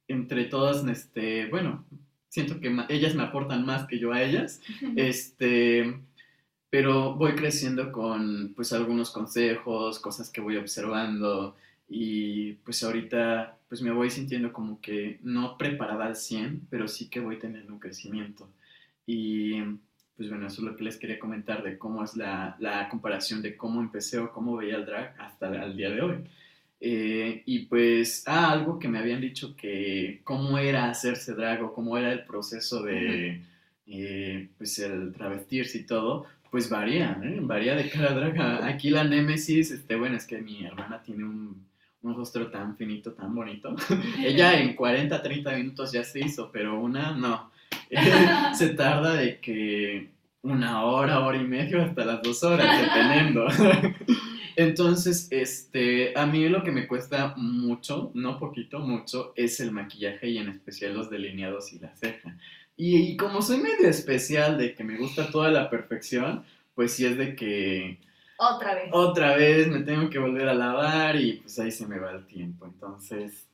[0.08, 1.84] entre todas, este, bueno,
[2.28, 4.60] siento que ellas me aportan más que yo a ellas,
[4.96, 6.00] este,
[6.70, 11.56] pero voy creciendo con pues algunos consejos, cosas que voy observando
[11.88, 17.08] y pues ahorita pues me voy sintiendo como que no preparada al 100, pero sí
[17.08, 18.48] que voy teniendo un crecimiento.
[19.06, 19.60] Y
[20.16, 23.42] pues bueno, eso es lo que les quería comentar de cómo es la, la comparación
[23.42, 26.16] de cómo empecé o cómo veía el drag hasta el día de hoy.
[26.80, 31.74] Eh, y pues, ah, algo que me habían dicho que cómo era hacerse drag o
[31.74, 33.42] cómo era el proceso de,
[33.86, 37.38] eh, pues, el travestirse y todo, pues varía, ¿eh?
[37.40, 38.64] Varía de cada drag.
[38.64, 41.66] Aquí la Némesis, este, bueno, es que mi hermana tiene un,
[42.02, 43.74] un rostro tan finito, tan bonito.
[44.24, 47.50] Ella en 40, 30 minutos ya se hizo, pero una no.
[48.54, 50.10] se tarda de que
[50.42, 53.46] una hora, hora y media, hasta las dos horas, dependiendo.
[54.56, 60.28] Entonces, este, a mí lo que me cuesta mucho, no poquito, mucho, es el maquillaje
[60.28, 62.36] y en especial los delineados y la ceja.
[62.80, 67.04] Y, y como soy medio especial de que me gusta toda la perfección, pues sí
[67.04, 67.98] es de que
[68.38, 68.88] Otra vez.
[68.92, 72.26] otra vez me tengo que volver a lavar y pues ahí se me va el
[72.26, 72.64] tiempo.
[72.66, 73.46] Entonces,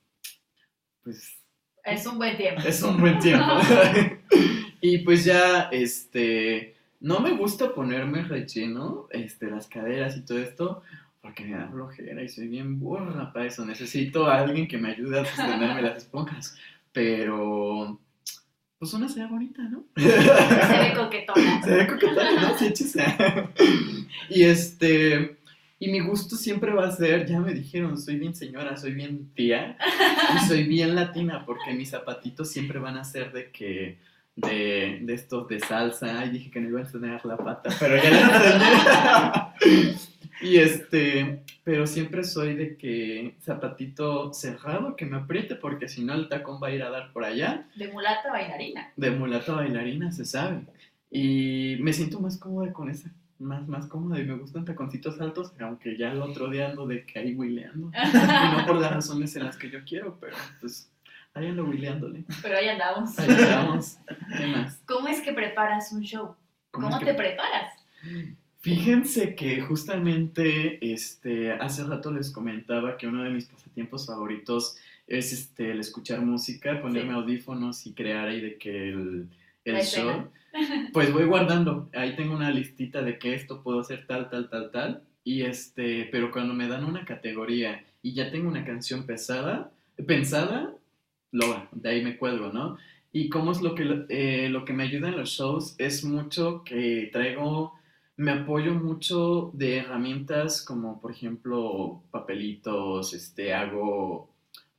[1.03, 1.39] pues
[1.85, 2.63] Es un buen tiempo.
[2.65, 3.47] es un buen tiempo.
[4.81, 10.83] y pues ya, este, no me gusta ponerme relleno, este, las caderas y todo esto,
[11.21, 13.65] porque me da flojera y soy bien burra para eso.
[13.65, 16.57] Necesito a alguien que me ayude a sostenerme las esponjas.
[16.93, 17.99] Pero,
[18.79, 19.85] pues una sea bonita, ¿no?
[19.97, 21.63] Se ve coquetona.
[21.63, 22.59] Se ve coquetona, ¿no?
[22.59, 23.05] Sí, échese.
[24.31, 25.37] y este.
[25.79, 29.31] Y mi gusto siempre va a ser, ya me dijeron, soy bien señora, soy bien
[29.35, 29.77] tía
[30.35, 33.99] y soy bien latina porque mis zapatitos siempre van a ser de que,
[34.37, 36.21] de, de estos de salsa.
[36.21, 39.97] Ay, dije que no iba a enseñar la pata, pero ya la enseñé.
[40.43, 46.15] y este, pero siempre soy de que zapatito cerrado, que me apriete porque si no
[46.15, 48.93] el tacón va a ir a dar por allá De mulata bailarina.
[48.97, 50.61] de mulata bailarina, se sabe.
[51.11, 55.53] Y me siento más cómoda con esa, más, más cómoda y me gustan taconcitos altos,
[55.61, 57.91] aunque ya el otro día ando de que ahí huileando.
[57.95, 60.91] y no por las razones en las que yo quiero, pero pues
[61.37, 62.25] ahí ando huileándole.
[62.43, 63.19] Pero ahí andamos.
[63.19, 63.99] Ahí andamos.
[64.37, 64.81] ¿Qué más?
[64.87, 66.35] ¿Cómo es que preparas un show?
[66.73, 67.73] ¿Cómo, te que- preparas?
[68.61, 75.33] Fíjense que justamente este, hace rato les comentaba que uno de mis pasatiempos favoritos es
[75.33, 77.17] este, el escuchar música, ponerme Sí.
[77.17, 79.29] audífonos y crear ahí de que el,
[79.65, 80.09] el show.
[80.11, 80.29] escena.
[80.93, 84.71] Pues voy guardando, ahí tengo una listita de que esto puedo hacer tal, tal, tal,
[84.71, 85.03] tal.
[85.23, 89.71] Y este, pero cuando me dan una categoría y ya tengo una canción pesada,
[90.07, 90.73] pensada,
[91.37, 92.77] lo de ahí me cuelgo, ¿no?
[93.13, 96.63] Y cómo es lo que, eh, lo que me ayuda en los shows es mucho
[96.65, 97.75] que traigo,
[98.17, 104.31] me apoyo mucho de herramientas como por ejemplo papelitos, este, hago,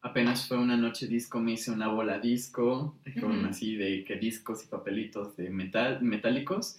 [0.02, 3.48] apenas fue una noche disco, me hice una bola disco, con Ujú.
[3.50, 6.78] así de que discos y papelitos de metal, metálicos.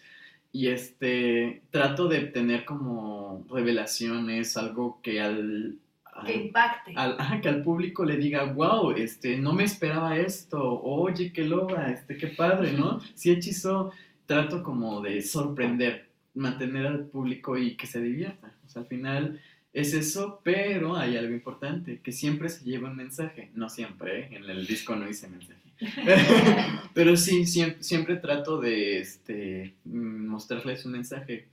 [0.53, 5.77] Y este, trato de tener como revelaciones, algo que al-
[6.25, 6.93] Que impacte.
[6.97, 11.45] al, ajá, que al público le diga, wow, este, no me esperaba esto, oye, qué
[11.45, 13.01] loba, este, qué padre, ¿no?
[13.15, 13.93] Sí hechizo,
[14.27, 18.55] trato como de sorprender, mantener al público y que se divierta.
[18.67, 19.41] O sea, al final
[19.73, 24.29] es eso, pero hay algo importante, que siempre se lleva un mensaje, no siempre, ¿eh?
[24.33, 25.61] en el disco no hice mensaje.
[26.95, 31.49] pero sí, siempre, siempre trato de este, mostrarles un mensaje.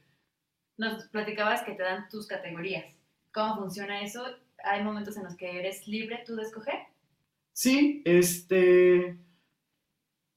[0.78, 2.86] Nos platicabas que te dan tus categorías.
[3.32, 4.24] ¿Cómo funciona eso?
[4.66, 6.76] ¿Hay momentos en los que eres libre tú de escoger?
[7.54, 9.18] Sí, este.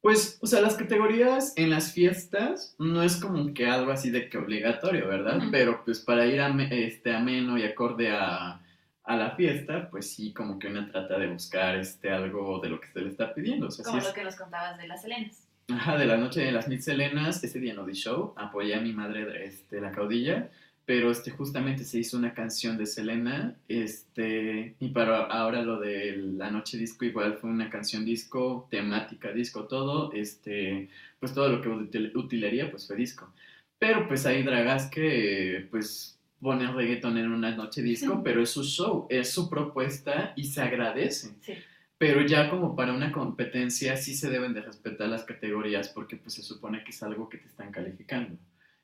[0.01, 4.29] Pues, o sea, las categorías en las fiestas no es como que algo así de
[4.29, 5.39] que obligatorio, ¿verdad?
[5.39, 5.51] Ujú.
[5.51, 8.63] Pero pues para ir a, este, ameno y acorde a,
[9.03, 12.81] a la fiesta, pues sí, como que una trata de buscar este, algo de lo
[12.81, 13.67] que se le está pidiendo.
[13.67, 15.45] O sea, sí Como es- lo que nos contabas de las Helenas.
[15.71, 18.81] Ajá, de la noche de las mil Selenas, ese día no di show, apoyé a
[18.81, 20.49] mi madre, este, la caudilla,
[20.89, 26.17] pero este, justamente se hizo una canción de Selena, este, y para ahora lo de
[26.17, 30.89] la noche disco igual fue una canción disco, temática disco, todo, este,
[31.21, 33.31] pues todo lo que util- utilería pues fue disco.
[33.79, 38.65] Pero pues hay dragas que pues ponen reggaeton en una noche disco, pero es su
[38.65, 41.35] show, es su propuesta y se agradece.
[41.43, 41.53] Sí.
[41.99, 46.33] Pero ya como para una competencia sí se deben de respetar las categorías porque pues
[46.33, 48.39] se supone que es algo que te están calificando.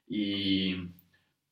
[0.07, 0.91] Y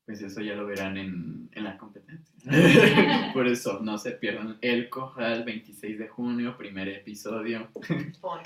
[0.05, 2.35] pues eso ya lo verán en, en la competencia.
[3.33, 7.69] Por eso no se pierdan El Corral 26 de junio, primer episodio.
[7.73, 7.87] Por
[8.21, 8.43] favor.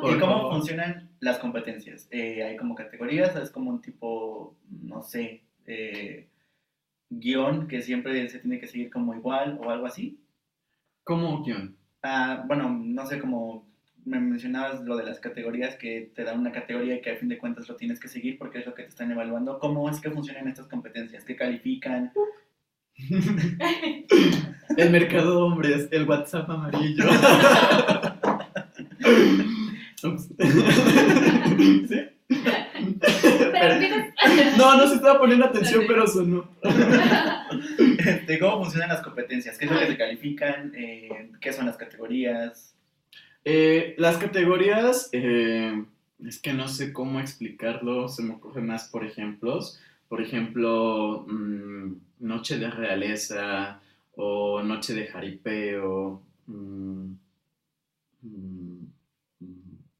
[0.00, 0.52] Por ¿Y cómo favor.
[0.54, 2.08] funcionan las competencias?
[2.10, 3.36] Eh, ¿Hay como categorías?
[3.36, 6.26] ¿Es como un tipo, no sé, eh,
[7.10, 10.18] guion que siempre se tiene que seguir como igual o algo así?
[11.04, 11.76] ¿Cómo guion?
[12.02, 13.67] Ah, bueno, no sé, como
[14.08, 17.28] me mencionabas lo de las categorías, que te dan una categoría y que a fin
[17.28, 19.58] de cuentas lo tienes que seguir porque es lo que te están evaluando.
[19.58, 21.24] ¿Cómo es que funcionan estas competencias?
[21.24, 22.12] ¿Qué califican?
[24.76, 27.04] El mercado hombres, el WhatsApp amarillo.
[30.02, 30.08] ¿Sí?
[34.56, 36.48] No, no se estaba poniendo atención, pero sonó.
[37.98, 39.58] Este, ¿Cómo funcionan las competencias?
[39.58, 40.72] ¿Qué es lo que se califican?
[40.76, 42.77] Eh, ¿Qué son las categorías?
[43.44, 45.84] Eh, las categorías, eh,
[46.24, 49.80] es que no sé cómo explicarlo, se me ocurre más por ejemplos.
[50.08, 53.80] Por ejemplo, mm, Noche de Realeza
[54.16, 56.22] o Noche de Jaripeo.
[56.46, 57.12] mm,
[58.22, 58.87] mm.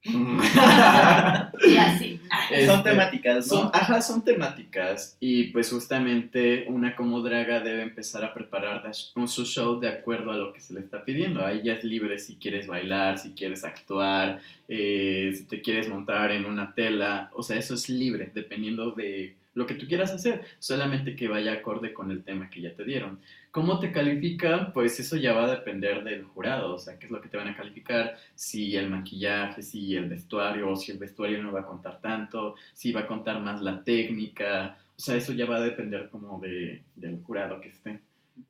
[1.67, 2.21] Y así.
[2.67, 3.43] Son Este, temáticas, ¿no?
[3.43, 9.29] Son, ajá, son temáticas y pues justamente una como draga debe empezar a preparar con
[9.29, 11.45] su show de acuerdo a lo que se le está pidiendo.
[11.45, 16.33] Ahí ya es libre si quieres bailar, si quieres actuar, eh, si te quieres montar
[16.33, 20.43] en una tela, o sea, eso es libre dependiendo de lo que tú quieras hacer,
[20.59, 23.19] solamente que vaya acorde con el tema que ya te dieron.
[23.51, 24.73] ¿Cómo te califican?
[24.73, 27.37] Pues eso ya va a depender del jurado, o sea, qué es lo que te
[27.37, 31.61] van a calificar, si el maquillaje, si el vestuario, o si el vestuario no va
[31.61, 35.57] a contar tanto, si va a contar más la técnica, o sea, eso ya va
[35.57, 38.01] a depender como de, del jurado que esté.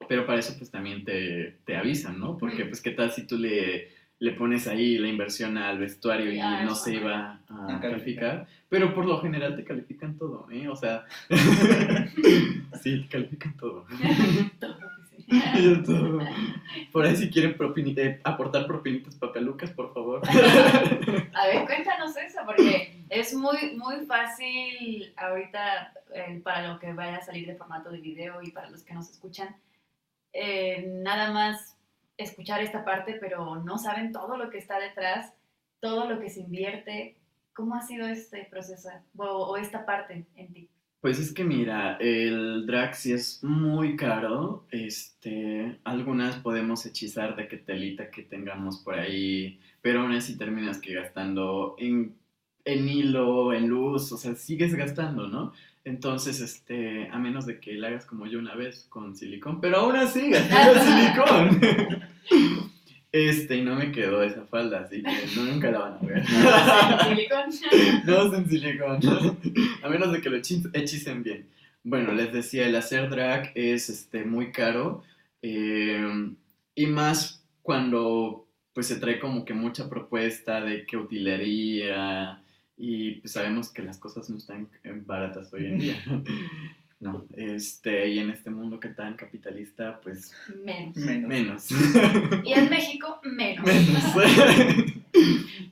[0.08, 2.37] Pero para eso pues también te, te avisan, ¿no?
[2.37, 3.88] Porque pues qué tal si tú le,
[4.20, 8.46] le pones ahí la inversión al vestuario y Ah, no se iba a A calificar.
[8.68, 10.68] pero por lo general te califican todo, ¿eh?
[10.68, 11.04] O sea,
[12.83, 13.87] sí, te califican todo.
[14.61, 14.76] Todo,
[15.11, 15.26] sí.
[15.87, 16.20] Todo.
[16.92, 17.57] Por ahí si quieren
[17.96, 20.22] eh, aportar propinitas papelucas, por favor.
[20.26, 27.16] A ver, cuéntanos eso, porque es muy, muy fácil ahorita eh, para lo que vaya
[27.16, 29.54] a salir de formato de video y para los que nos escuchan,
[30.33, 31.77] eh, nada más
[32.18, 35.33] escuchar esta parte, pero no saben todo lo que está detrás,
[35.81, 37.16] todo lo que se invierte.
[37.54, 40.68] ¿Cómo ha sido este proceso o, esta parte en ti?
[41.00, 44.66] Pues es que mira, el drag es muy caro.
[44.70, 50.78] Este, algunas podemos hechizar de que telita que tengamos por ahí, pero aún así terminas
[50.78, 52.16] que gastando en,
[52.64, 55.52] en hilo, en luz, o sea, sigues gastando, ¿no?
[55.88, 59.79] Entonces, este, a menos de que la hagas como yo una vez con silicón, pero
[59.79, 61.61] aún así gasté silicón.
[63.11, 66.22] Este, y no me quedó esa falda, así que no, nunca la van a ver.
[68.05, 69.01] no en silicón.
[69.83, 71.48] A menos de que lo hechicen bien.
[71.83, 75.03] Bueno, les decía, el hacer drag es este, muy caro.
[75.40, 76.35] Eh,
[76.74, 82.42] y más cuando pues se trae como que mucha propuesta de que utilería
[82.78, 84.68] y pues sabemos que las cosas no están
[85.06, 85.96] baratas hoy en día.
[87.00, 90.32] No, este, y en este mundo que tan capitalista, pues
[90.64, 90.96] menos.
[90.96, 91.68] Menos.
[92.44, 93.64] Y en México, menos.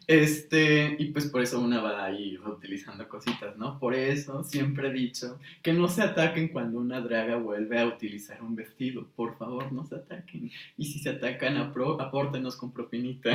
[0.09, 3.79] Este, y pues por eso una va ahí utilizando cositas, ¿no?
[3.81, 8.41] Por eso siempre he dicho que no se ataquen cuando una draga vuelve a utilizar
[8.41, 9.09] un vestido.
[9.17, 10.53] Por favor, no se ataquen.
[10.79, 13.35] Y si se atacan, apórtenos con propinita.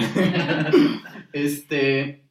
[1.34, 2.23] este,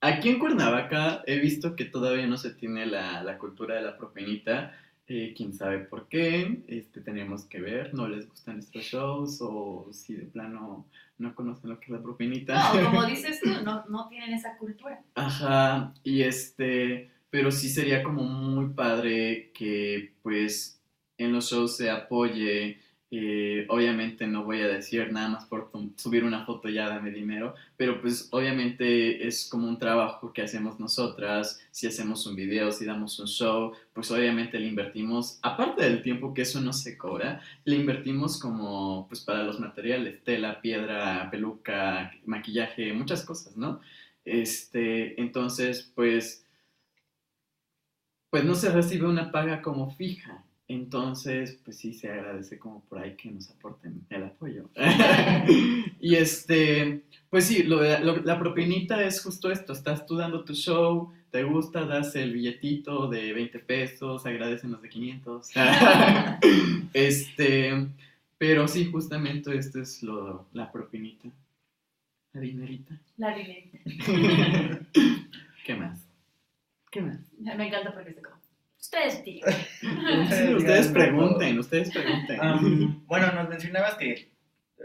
[0.00, 4.78] Aquí en Cuernavaca he visto que todavía no se tiene la, cultura de la propinita.
[5.08, 9.88] Eh, quién sabe por qué, este, tenemos que ver, no les gustan nuestros shows o
[9.92, 10.84] si de plano
[11.18, 12.74] no conocen lo que es la propinita.
[12.74, 15.00] No, como dices tú, no, no tienen esa cultura.
[15.14, 20.80] Ajá, y este, pero sí sería como muy padre que pues
[21.18, 26.24] en los shows se apoye eh, obviamente no voy a decir nada más por subir
[26.24, 31.60] una foto ya dame dinero, pero pues obviamente es como un trabajo que hacemos nosotras,
[31.70, 36.34] si hacemos un video, si damos un show, pues obviamente le invertimos, aparte del tiempo
[36.34, 42.12] que eso no se cobra, le invertimos como pues para los materiales, tela, piedra, peluca,
[42.24, 43.80] maquillaje, muchas cosas, ¿no?
[44.24, 46.44] Este, entonces pues
[48.30, 50.45] pues no se recibe una paga como fija.
[50.68, 54.68] Entonces, pues sí se agradece como por ahí que nos aporten el apoyo.
[56.00, 61.12] y este, pues sí, lo la propinita es justo esto, estás tú dando tu show,
[61.30, 65.50] te gusta, das el billetito de 20 pesos, agradecen los de 500.
[66.92, 67.88] este,
[68.38, 71.28] pero sí, justamente esto es lo, la propinita.
[72.32, 72.98] La dinerita.
[73.18, 73.78] La dinerita.
[75.64, 76.00] ¿Qué más?
[76.90, 77.18] ¿Qué más?
[77.38, 78.35] Me encanta porque se como
[78.80, 83.04] Ustedes ustedes pregunten, ustedes pregunten.
[83.06, 84.30] bueno, nos mencionabas que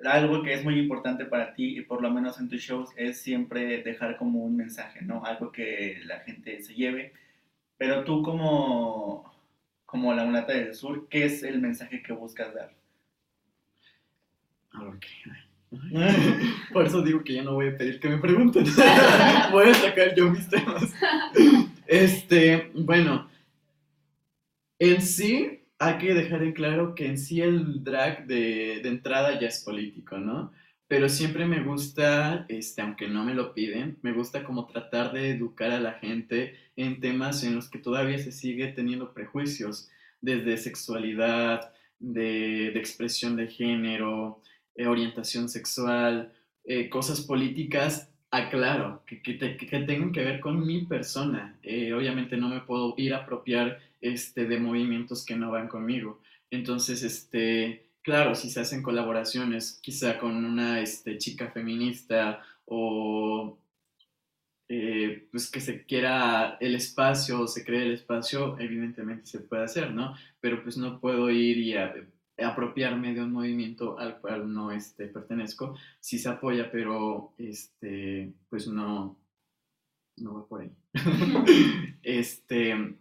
[0.05, 3.21] algo que es muy importante para ti, y por lo menos en tus shows, es
[3.21, 5.23] siempre dejar como un mensaje, ¿no?
[5.25, 7.13] Algo que la gente se lleve.
[7.77, 9.33] Pero tú como,
[9.85, 12.73] como la mulata del sur, ¿qué es el mensaje que buscas dar?
[14.75, 15.05] Ok.
[16.73, 18.65] Por eso digo que ya no voy a pedir que me pregunten.
[19.51, 20.93] voy a sacar yo mis temas.
[21.87, 23.29] Este, bueno,
[24.81, 29.47] en sí, hay que dejar en claro que en sí el drag de, entrada ya
[29.47, 30.51] es político, ¿no?
[30.87, 35.29] Pero siempre me gusta, este, aunque no me lo piden, me gusta como tratar de
[35.29, 39.87] educar a la gente en temas en los que todavía se sigue teniendo prejuicios,
[40.19, 44.41] desde sexualidad, de, expresión de género,
[44.75, 51.57] eh, orientación sexual, eh, cosas políticas aclaro, que, que, tengan que ver con mi persona.
[51.61, 56.21] Eh, obviamente no me puedo ir a apropiar este, de movimientos que no van conmigo.
[56.49, 63.59] Entonces, este, claro, si se hacen colaboraciones quizá con una este, chica feminista o
[64.69, 69.65] eh, pues que se quiera el espacio o se cree el espacio, evidentemente se puede
[69.65, 70.15] hacer, ¿no?
[70.39, 71.73] Pero pues no puedo ir y
[72.43, 75.75] apropiarme de un movimiento al cual no este, pertenezco.
[75.99, 79.17] Sí se apoya, pero este, pues no,
[80.17, 80.71] no va por ahí.
[82.03, 82.95] este,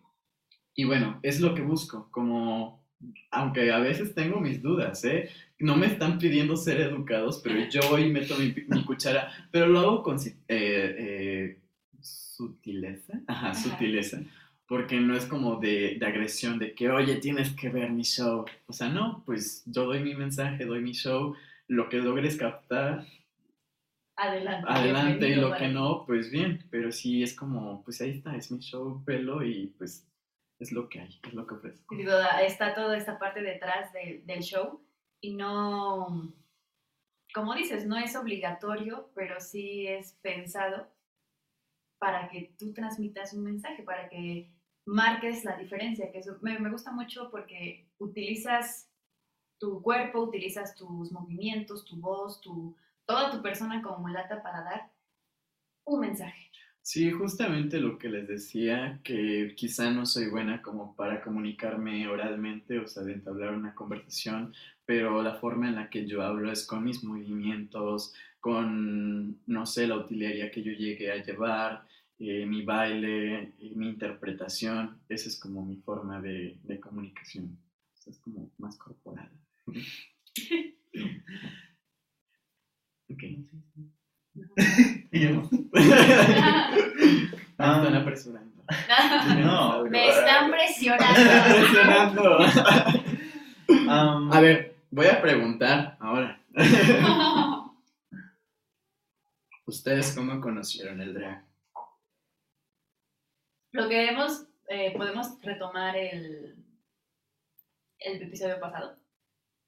[0.75, 2.83] y bueno, es lo que busco, como,
[3.31, 5.29] aunque a veces tengo mis dudas, ¿eh?
[5.59, 9.81] No me están pidiendo ser educados, pero yo voy y meto mi, cuchara, pero lo
[9.81, 11.59] hago con eh, eh,
[12.01, 14.23] sutileza, ajá, sutileza,
[14.71, 18.45] porque no es como de, de, agresión, de que, oye, tienes que ver mi show.
[18.69, 21.35] O sea, no, pues yo doy mi mensaje, doy mi show,
[21.67, 23.05] lo que logres captar,
[24.15, 24.67] adelante.
[24.71, 28.53] Adelante, y lo que no, pues bien, pero sí es como, pues ahí está, es
[28.53, 30.09] mi show, pelo, y pues
[30.61, 31.97] es lo que hay, es lo que ofrezco.
[32.41, 34.87] Está toda esta parte detrás del show
[35.21, 36.33] y no,
[37.35, 40.87] como dices, no es obligatorio, pero sí es pensado
[41.99, 46.71] para que tú transmitas un mensaje, para que marques la diferencia, que eso me, me
[46.71, 48.89] gusta mucho porque utilizas
[49.59, 52.75] tu cuerpo, utilizas tus movimientos, tu voz, tu,
[53.05, 54.91] toda tu persona como mulata para dar
[55.85, 56.51] un mensaje.
[56.83, 62.79] Sí, justamente lo que les decía, que quizá no soy buena como para comunicarme oralmente,
[62.79, 64.55] o sea, de entablar una conversación,
[64.87, 69.87] pero la forma en la que yo hablo es con mis movimientos, con, no sé,
[69.87, 71.87] la utilería que yo llegué a llevar,
[72.21, 77.59] eh, mi baile, mi interpretación, esa es como mi forma de, de comunicación,
[78.07, 79.31] es como más corporal.
[83.11, 83.23] ok.
[87.61, 88.51] Me están apresurando.
[89.45, 91.21] No, Me están presionando.
[91.57, 92.39] presionando.
[93.69, 96.41] Um, A ver, voy a preguntar ahora.
[99.67, 101.45] ¿Ustedes cómo conocieron el drag?
[103.73, 106.57] Lo que hemos, eh, podemos retomar el,
[107.99, 108.99] el episodio pasado,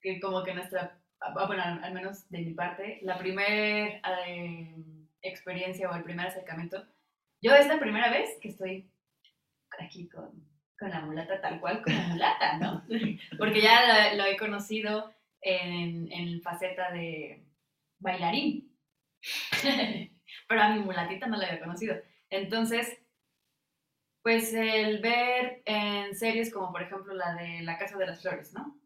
[0.00, 4.00] que como que nuestra, ah, bueno, al menos de mi parte, la primera
[5.22, 6.84] experiencia o el primer acercamiento,
[7.40, 8.90] yo es la primera vez que estoy
[9.78, 10.30] aquí con,
[10.78, 12.84] con la mulata tal cual como mulata, ¿no?
[13.38, 17.44] Porque ya la- lo he conocido en, en faceta de
[17.98, 18.76] bailarín,
[20.48, 21.96] pero a mi mulatita no la había conocido.
[22.30, 22.98] Entonces,
[24.22, 28.52] pues el ver en series como por ejemplo la de La Casa de las Flores,
[28.52, 28.78] ¿no?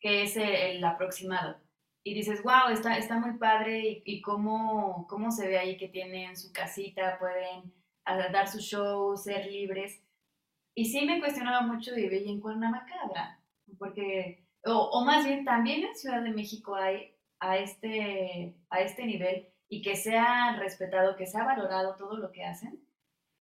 [0.00, 1.60] Que es el, aproximado.
[2.04, 6.36] Y dices, wow, está, está muy padre y, cómo, cómo se ve ahí que tienen
[6.36, 7.72] su casita, pueden
[8.04, 10.02] ah, dar su show, ser libres.
[10.74, 13.40] Y sí me cuestionaba mucho vivir en Cuernavacabra,
[13.78, 19.06] porque, o, o más bien también en Ciudad de México hay a este, a este
[19.06, 22.80] nivel y que sea respetado, que sea valorado todo lo que hacen.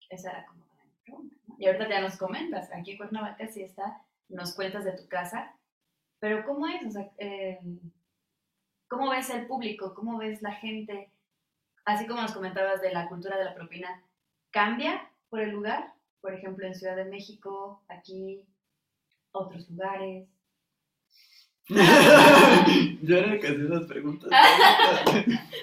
[0.09, 0.62] Esa era como
[1.03, 1.35] pregunta.
[1.47, 1.55] ¿no?
[1.59, 5.53] Y ahorita ya nos comentas, aquí en Cuernavaca sí está, nos cuentas de tu casa,
[6.19, 6.85] pero ¿cómo es?
[6.85, 7.59] O sea, eh,
[8.87, 9.93] ¿cómo ves el público?
[9.93, 11.11] ¿Cómo ves la gente?
[11.85, 14.01] Así como nos comentabas de la cultura de la propina,
[14.51, 15.93] ¿cambia por el lugar?
[16.21, 18.41] Por ejemplo, en Ciudad de México, aquí,
[19.33, 20.29] otros lugares.
[21.67, 24.29] Yo era el que hacía esas preguntas.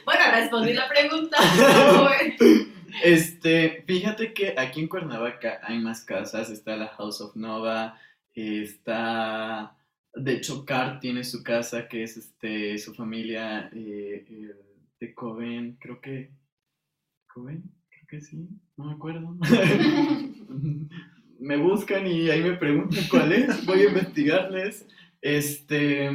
[0.04, 1.36] Bueno, respondí la pregunta.
[3.02, 7.98] Este, fíjate que aquí en Cuernavaca hay más casas, está la House of Nova,
[8.34, 9.76] está,
[10.14, 14.54] de hecho, Car tiene su casa, que es este, su familia eh, eh,
[15.00, 16.30] de Coven, creo que,
[17.26, 19.36] Coven, creo que sí, no me acuerdo.
[21.40, 24.86] me buscan y ahí me preguntan cuál es, voy a investigarles.
[25.22, 26.10] Este,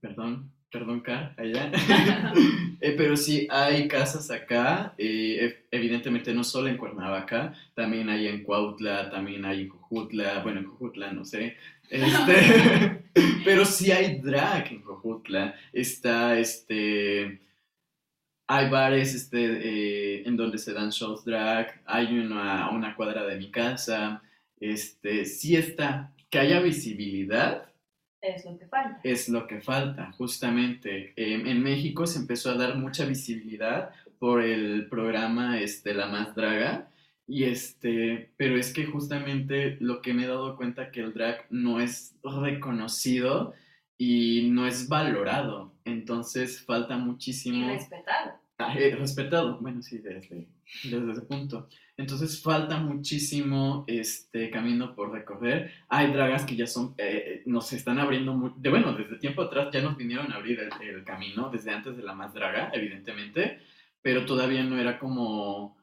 [0.00, 1.70] perdón, perdón, Car, allá.
[2.80, 8.28] Eh, pero sí, hay casas acá, eh, ev- evidentemente no solo en Cuernavaca, también hay
[8.28, 11.56] en Cuautla, también hay en Jojutla, bueno, en Jojutla no sé,
[11.90, 13.02] este,
[13.44, 17.40] pero sí hay drag en Jojutla, está, este,
[18.46, 19.38] hay bares, este,
[20.20, 24.22] eh, en donde se dan shows drag, hay una, una cuadra de mi casa,
[24.60, 27.67] este, sí está, que haya visibilidad,
[28.20, 29.00] es lo que falta.
[29.02, 31.12] es lo que falta, justamente.
[31.16, 36.34] Em, en México se empezó a dar mucha visibilidad por el programa este, La Más
[36.34, 36.88] Draga,
[37.28, 41.44] y este, pero es que justamente lo que me he dado cuenta que el drag
[41.50, 43.52] no es reconocido
[43.98, 47.68] y no es valorado, entonces falta Y muchísimo...
[47.68, 48.37] respetado.
[48.60, 50.48] Ah, eh, respetado, bueno, sí, desde,
[50.82, 51.68] desde ese punto.
[51.96, 55.70] Entonces falta muchísimo este camino por recorrer.
[55.88, 59.68] Hay dragas que ya son, eh, nos están abriendo, mu- de, bueno, desde tiempo atrás
[59.72, 63.60] ya nos vinieron a abrir el, el camino, desde antes de la más draga, evidentemente,
[64.02, 65.76] pero todavía no era como,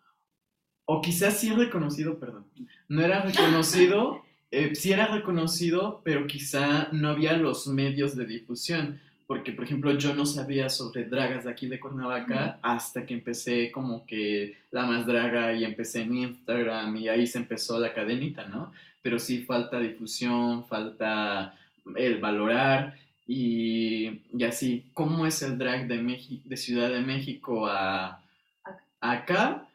[0.85, 2.45] o quizás sí reconocido, perdón,
[2.89, 4.21] no era reconocido,
[4.51, 9.91] eh, sí era reconocido, pero quizá no había los medios de difusión porque por ejemplo
[9.97, 14.85] yo no sabía sobre dragas de aquí de Cuernavaca hasta que empecé como que la
[14.85, 18.71] más draga y empecé en Instagram y ahí se empezó la cadenita, ¿no?
[19.01, 21.57] Pero sí falta difusión, falta
[21.95, 22.95] el valorar
[23.27, 28.21] y, y así, ¿cómo es el drag de, Meji- de Ciudad de México a,
[29.01, 29.67] acá?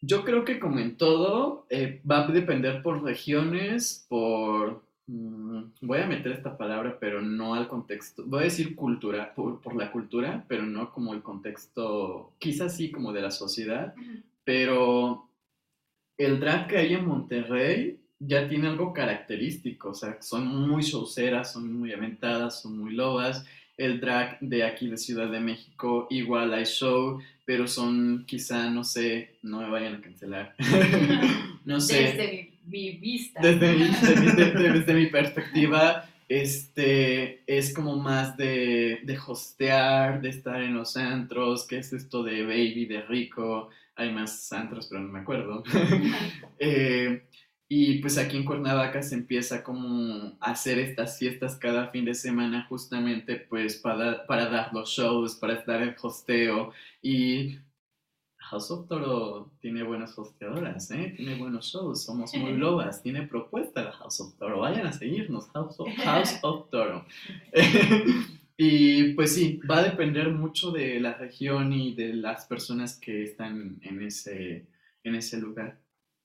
[0.00, 4.82] Yo creo que como en todo, eh, va a depender por regiones, por...
[5.06, 8.24] mm, voy a meter esta palabra, pero no al contexto.
[8.26, 12.90] Voy a decir cultura, por, por la cultura, pero no como el contexto, quizás sí
[12.90, 13.94] como de la sociedad,
[14.44, 15.28] pero
[16.18, 21.52] el drag que hay en Monterrey ya tiene algo característico, o sea, son muy showceras,
[21.52, 23.44] son muy aventadas, son muy lobas.
[23.76, 28.84] El drag de aquí de Ciudad de México igual hay show, pero son quizá, no
[28.84, 30.54] sé, no me vayan a cancelar.
[31.64, 32.02] no sé.
[32.02, 33.40] Desde mi, vista.
[33.40, 40.30] Desde mi, desde desde- desde mi perspectiva, este, es como más de, de hostear, de
[40.30, 45.02] estar en los antros, que es esto de baby, de rico, hay más antros, pero
[45.02, 45.62] no me acuerdo.
[46.58, 47.24] Eh,
[47.68, 52.14] y pues aquí en Cuernavaca se empieza como a hacer estas fiestas cada fin de
[52.14, 57.58] semana justamente pues para, para dar los shows, para estar el hosteo y
[58.54, 61.12] House of Toro tiene buenas hosteadoras, ¿eh?
[61.16, 65.50] tiene buenos shows, somos muy lobas, tiene propuesta la House of Toro, vayan a seguirnos,
[65.50, 67.04] House of, House of Toro.
[68.56, 73.24] y pues sí, va a depender mucho de la región y de las personas que
[73.24, 74.66] están en ese,
[75.02, 75.80] en ese lugar.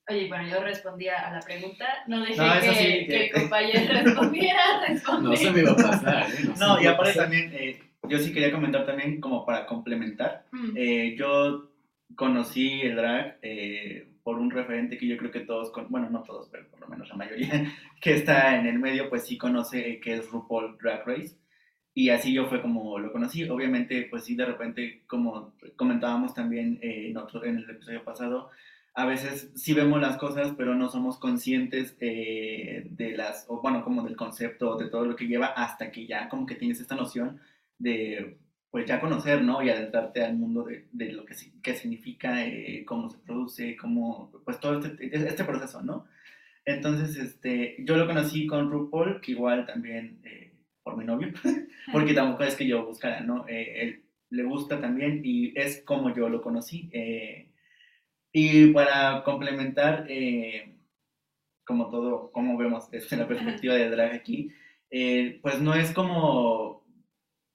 [0.07, 4.88] Oye, bueno, yo respondía a la pregunta, no dejé que, que, el compañero respondiera,
[5.19, 6.30] No se me iba a pasar.
[6.30, 6.53] ¿eh?
[6.59, 10.77] No, y aparte también, eh, yo sí quería comentar también como para complementar, mm.
[10.77, 11.68] eh, yo
[12.16, 16.49] conocí el drag eh, por un referente que yo creo que todos, bueno, no todos,
[16.51, 20.16] pero por lo menos la mayoría que está en el medio, pues sí conoce que
[20.16, 21.38] es RuPaul Drag Race.
[21.93, 23.43] Y así yo fue como lo conocí.
[23.49, 28.51] Obviamente, pues sí, de repente, como comentábamos también en, otro, en el episodio pasado,
[28.93, 33.84] a veces sí vemos las cosas, pero no somos conscientes eh, de las, o bueno,
[33.84, 36.95] como del concepto, de todo lo que lleva, hasta que ya como que tienes esta
[36.95, 37.41] noción
[37.78, 38.38] de,
[38.72, 39.61] pues ya conocer, ¿no?
[39.63, 44.32] Y adentrarte al mundo de, de lo que, que significa, eh, cómo se produce, cómo,
[44.45, 46.07] pues todo este, este, proceso, ¿no?
[46.65, 50.53] Entonces, este, yo lo conocí con RuPaul, que igual también eh,
[50.84, 51.30] por mi novio,
[51.91, 53.45] porque tampoco es que yo buscara, ¿no?
[53.47, 56.89] él le gusta también y es como yo lo conocí.
[58.32, 60.76] Y para complementar, eh,
[61.65, 64.51] como todo, como vemos desde la perspectiva de drag aquí,
[64.91, 66.78] eh, pues no es como,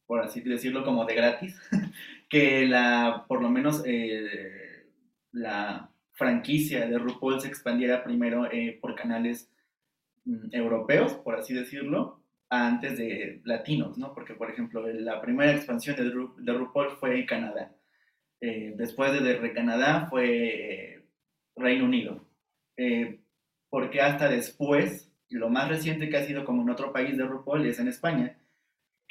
[0.06, 1.58] por así decirlo, como de gratis,
[2.28, 4.86] que la, por lo menos eh,
[5.32, 8.48] la franquicia de RuPaul se expandiera primero
[8.80, 9.50] por canales
[10.24, 14.14] mm, europeos, por así decirlo, antes de latinos, ¿no?
[14.14, 17.72] Porque, por ejemplo, la primera expansión de, de RuPaul fue en Canadá.
[18.40, 21.02] Eh, después de, de Canadá fue eh,
[21.56, 22.26] Reino Unido.
[22.76, 23.20] Eh,
[23.70, 27.66] porque hasta después, lo más reciente que ha sido como en otro país de RuPaul
[27.66, 28.36] es en España,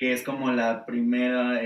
[0.03, 1.61] que es como la primera,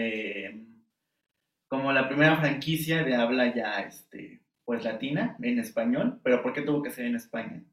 [1.68, 6.62] como la primera franquicia de habla ya, este, pues latina, en español, pero ¿por qué
[6.62, 7.64] tuvo que ser en España?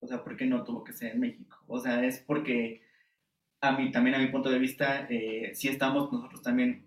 [0.00, 1.62] O sea, ¿por qué no tuvo que ser en México?
[1.66, 2.80] O sea, es porque
[3.60, 5.06] a mí, también a mi punto de vista,
[5.52, 6.86] si estamos nosotros también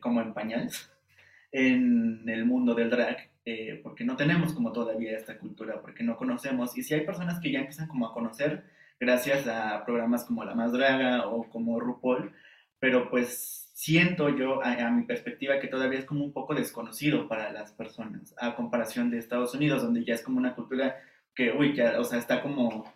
[0.00, 0.92] como en pañales
[1.52, 6.18] en el mundo del drag, eh, porque no tenemos como todavía esta cultura, porque no
[6.18, 8.64] conocemos, y si hay personas que ya empiezan como a conocer
[9.00, 12.34] gracias a programas como La Más Draga o como RuPaul,
[12.78, 17.52] pero pues siento yo, a, mi perspectiva, que todavía es como un poco desconocido para
[17.52, 20.96] las personas, a comparación de Estados Unidos, donde ya es como una cultura
[21.34, 22.90] que, uy, ya, o sea, está como,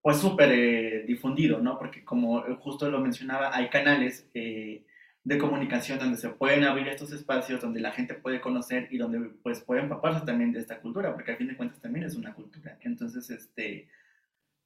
[0.00, 1.78] pues súper eh, difundido, ¿no?
[1.78, 4.84] Porque como justo lo mencionaba, hay canales eh,
[5.24, 9.18] de comunicación donde se pueden abrir estos espacios, donde la gente puede conocer y donde
[9.42, 12.34] pues pueden empaparse también de esta cultura, porque al fin de cuentas también es una
[12.34, 12.78] cultura.
[12.82, 13.88] Entonces, este,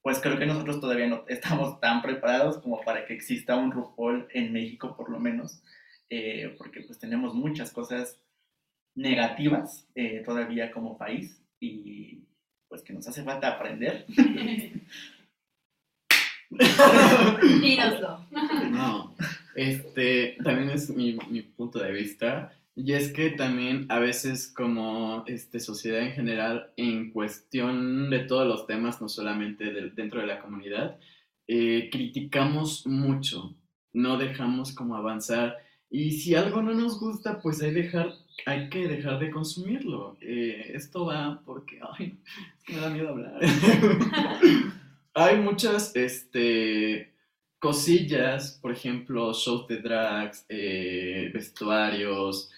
[0.03, 4.29] pues creo que nosotros todavía no estamos tan preparados como para que exista un RuPaul
[4.33, 5.63] en México por lo menos,
[6.11, 8.21] eh, porque pues tenemos muchas cosas
[8.95, 12.25] negativas eh, todavía como país y
[12.69, 14.07] pues que nos hace falta aprender.
[17.61, 18.27] Dínoslo.
[18.71, 19.15] No.
[19.55, 22.53] Este, también es mi, mi, punto de vista.
[22.75, 28.47] Y es que también a veces como este, sociedad en general, en cuestión de todos
[28.47, 30.99] los temas, no solamente dentro de la comunidad,
[31.47, 33.55] eh, criticamos mucho,
[33.93, 35.59] no dejamos como avanzar.
[35.91, 38.14] Y si algo no nos gusta, pues hay, dejar,
[38.47, 40.16] hay que dejar de consumirlo.
[40.23, 42.18] Eh, esto va porque, ay,
[42.57, 43.39] es que me da miedo hablar.
[45.14, 47.12] hay muchas, este,
[47.59, 52.51] cosillas, por ejemplo, shows de drags, eh, vestuarios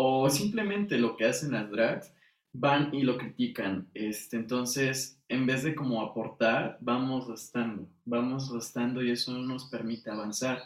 [0.00, 2.14] o simplemente lo que hacen las drags,
[2.52, 3.88] van y lo critican.
[3.94, 9.64] Este, entonces, en vez de como aportar, vamos restando, vamos restando y eso no nos
[9.64, 10.62] permite avanzar.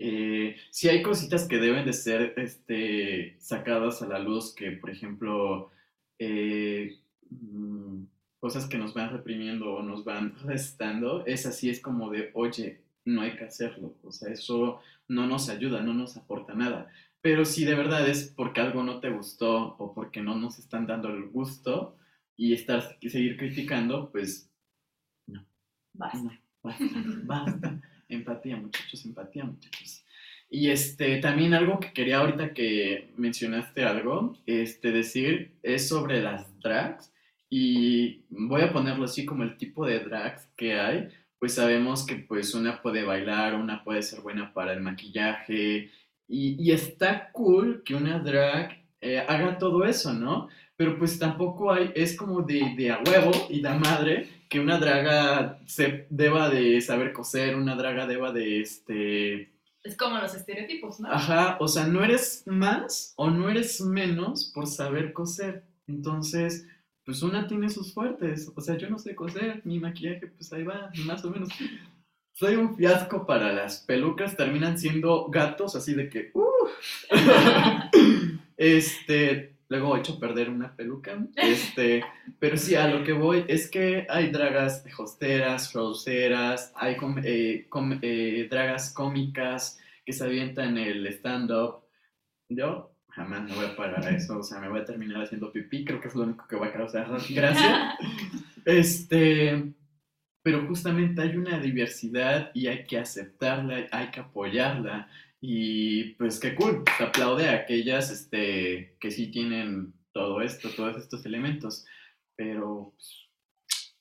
[0.00, 4.90] Eh, si hay cositas que deben de ser este, sacadas a la luz, que por
[4.90, 5.70] ejemplo,
[6.18, 6.98] eh,
[7.30, 8.02] mm,
[8.40, 12.80] cosas que nos van reprimiendo o nos van restando, es así, es como de, oye,
[13.04, 13.94] no hay que hacerlo.
[14.02, 16.90] O sea, eso no nos ayuda, no nos aporta nada.
[17.22, 20.86] Pero si de verdad es porque algo no te gustó o porque no nos están
[20.86, 21.96] dando el gusto
[22.36, 24.50] y estar, seguir criticando, pues
[25.28, 25.46] no.
[25.94, 26.40] Basta.
[26.62, 26.84] basta,
[27.24, 27.80] basta.
[28.08, 30.04] empatía, muchachos, empatía, muchachos.
[30.50, 36.60] Y este, también algo que quería ahorita que mencionaste algo, este, decir, es sobre las
[36.60, 37.12] drags.
[37.48, 41.08] Y voy a ponerlo así como el tipo de drags que hay,
[41.38, 45.90] pues sabemos que pues una puede bailar, una puede ser buena para el maquillaje
[46.32, 50.48] y, está cool que una drag eh, haga todo eso, ¿no?
[50.82, 54.78] pero pues tampoco hay, es como de, de a huevo y da madre que una
[54.78, 59.52] draga se deba de saber coser, una draga deba de este...
[59.84, 61.08] Es como los estereotipos, ¿no?
[61.08, 65.64] Ajá, o sea, no eres más o no eres menos por saber coser.
[65.86, 66.66] Entonces,
[67.04, 68.50] pues una tiene sus fuertes.
[68.56, 71.48] O sea, yo no sé coser, mi maquillaje, pues ahí va, más o menos.
[72.32, 76.68] Soy un fiasco para las pelucas, terminan siendo gatos, así de que, uh.
[78.56, 82.04] este, luego he hecho perder una peluca, este,
[82.38, 87.68] pero sí, a lo que voy es que hay dragas hosteras, roseras, hay eh,
[88.02, 91.82] eh, dragas cómicas que se avientan el stand-up.
[92.48, 95.52] Yo jamás me voy a parar a eso, o sea, me voy a terminar haciendo
[95.52, 97.96] pipí, creo que es lo único que va a causar gracia.
[98.64, 99.74] Este,
[100.42, 105.08] pero justamente hay una diversidad y hay que aceptarla, hay que apoyarla.
[105.40, 110.96] Y pues qué cool, se aplaude a aquellas este, que sí tienen todo esto, todos
[110.96, 111.84] estos elementos.
[112.36, 113.28] Pero pues,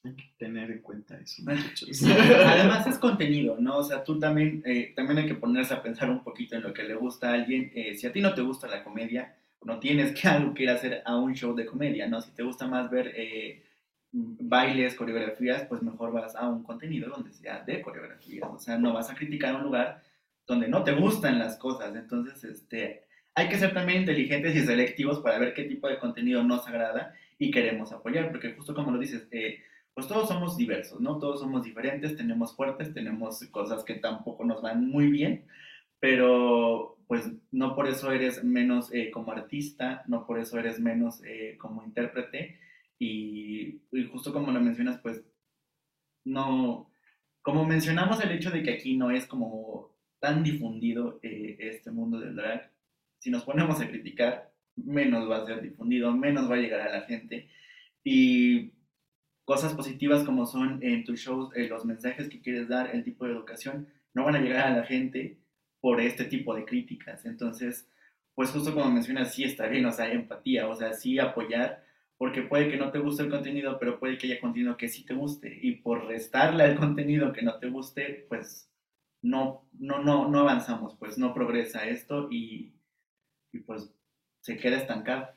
[0.04, 1.44] hay que tener en cuenta eso.
[1.48, 3.78] Además es contenido, ¿no?
[3.78, 6.74] O sea, tú también, eh, también hay que ponerse a pensar un poquito en lo
[6.74, 7.72] que le gusta a alguien.
[7.76, 10.70] Eh, si a ti no te gusta la comedia, no tienes que algo que ir
[10.70, 12.22] a hacer a un show de comedia, ¿no?
[12.22, 13.64] Si te gusta más ver eh,
[14.12, 18.50] bailes, coreografías, pues mejor vas a un contenido donde sea de coreografías.
[18.52, 20.04] O sea, no vas a criticar un lugar
[20.46, 21.96] donde no te gustan las cosas.
[21.96, 23.04] Entonces, este,
[23.36, 27.14] hay que ser también inteligentes y selectivos para ver qué tipo de contenido nos agrada
[27.38, 29.62] y queremos apoyar, porque justo como lo dices, eh,
[29.94, 31.18] pues todos somos diversos, ¿no?
[31.18, 35.46] Todos somos diferentes, tenemos fuertes, tenemos cosas que tampoco nos van muy bien,
[36.00, 41.22] pero pues no por eso eres menos eh, como artista, no por eso eres menos
[41.26, 42.58] eh, como intérprete,
[43.04, 43.82] y,
[44.12, 45.24] justo como lo mencionas, pues
[46.24, 46.92] no,
[47.42, 52.20] como mencionamos el hecho de que aquí no es como tan difundido eh, este mundo
[52.20, 52.72] del drag,
[53.18, 57.00] si nos ponemos a criticar, menos va a ser difundido, menos va a llegar a
[57.00, 57.50] la gente.
[58.04, 58.72] Y
[59.46, 63.26] cosas positivas como son en tus shows, eh, los mensajes que quieres dar, el tipo
[63.26, 65.40] de educación, no van a llegar a la gente
[65.80, 67.26] por este tipo de críticas.
[67.26, 67.90] Entonces,
[68.36, 71.84] pues justo como mencionas, sí está bien, o sea, empatía, o sea, sí apoyar
[72.22, 75.04] porque puede que no te guste el contenido, pero puede que haya contenido que sí
[75.04, 78.70] te guste, y por restarle al contenido que no te guste, pues
[79.24, 82.74] no, no, no, no avanzamos, pues no progresa esto y,
[83.52, 83.92] y pues
[84.40, 85.30] se queda estancado.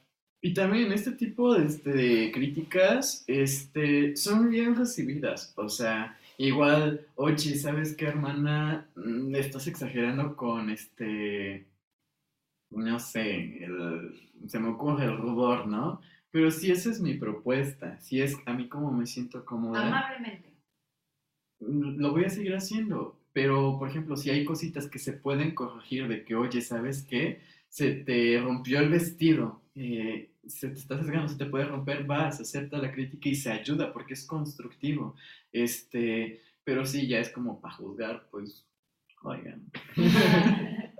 [0.43, 7.57] Y también este tipo de, este, críticas este, son bien recibidas, o sea, igual, oye,
[7.57, 8.87] ¿sabes qué, hermana?
[8.95, 11.67] Mm, estás exagerando con este,
[12.69, 13.67] no sé,
[14.49, 16.03] se me ocurre el rubor, ¿no?
[16.35, 19.87] Pero si esa es mi propuesta, si es a mí como me siento cómoda.
[19.87, 20.53] Amablemente.
[21.61, 23.21] Mm, lo voy a seguir haciendo.
[23.33, 27.41] Pero, por ejemplo, si hay cositas que se pueden corregir de que, oye, ¿sabes qué?
[27.69, 32.41] Se te rompió el vestido, eh, se te está sesgando, se te puede romper, vas,
[32.41, 35.15] acepta la crítica y se ayuda porque es constructivo.
[35.53, 38.67] Este, pero sí, ya es como para juzgar, pues,
[39.23, 39.71] oigan.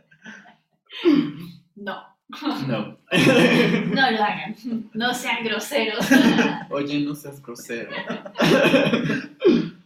[1.75, 2.14] no.
[2.67, 2.99] No.
[3.95, 4.57] No lo hagan.
[4.93, 6.07] No sean groseros.
[6.71, 7.91] Oye, no seas grosero.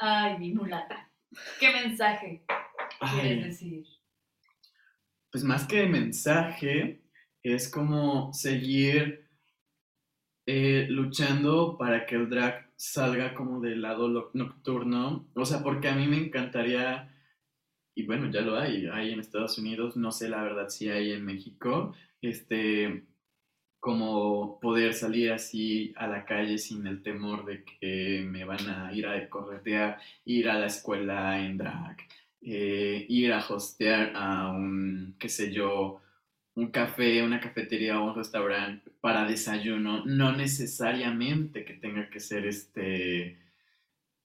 [0.00, 1.10] Ay, mi mulata.
[1.60, 2.44] ¿Qué mensaje
[3.12, 3.86] quieres decir?
[5.30, 7.02] Pues más que mensaje,
[7.42, 9.28] es como seguir
[10.46, 15.28] eh, luchando para que el drag salga como del lado nocturno.
[15.34, 17.09] O sea, porque a mí me encantaría
[17.94, 21.12] y bueno, ya lo hay, hay en Estados Unidos, no sé la verdad si hay
[21.12, 23.04] en México, este,
[23.80, 28.92] como poder salir así a la calle sin el temor de que me van a
[28.92, 31.96] ir a corretear, ir a la escuela en drag,
[32.42, 36.00] eh, ir a hostear a un, qué sé yo,
[36.54, 42.46] un café, una cafetería o un restaurante para desayuno, no necesariamente que tenga que ser
[42.46, 43.38] este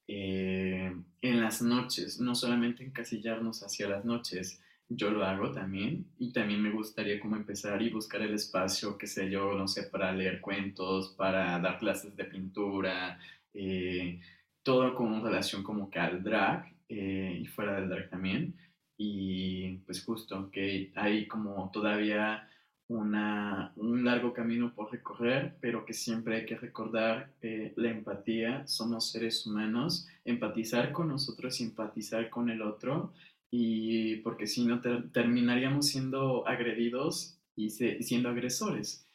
[0.07, 4.61] eh, en las noches, no solamente encasillarnos hacia las noches.
[4.87, 9.07] Yo lo hago también y también me gustaría como empezar y buscar el espacio, qué
[9.07, 13.19] sé yo, no sé, para leer cuentos, para dar clases de pintura,
[13.53, 14.21] eh,
[14.61, 18.55] todo con relación como que al drag eh, y fuera del drag también.
[18.97, 22.47] Y pues justo que hay como todavía
[22.87, 28.67] una, un largo camino por recorrer, pero que siempre hay que recordar eh, la empatía.
[28.67, 33.13] Somos seres humanos, empatizar con nosotros, empatizar con el otro,
[33.49, 39.07] y porque si no terminaríamos siendo agredidos y siendo agresores.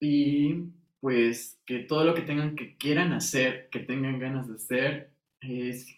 [0.00, 0.64] Y
[1.00, 5.10] pues que todo lo que tengan que quieran hacer, que tengan ganas de hacer,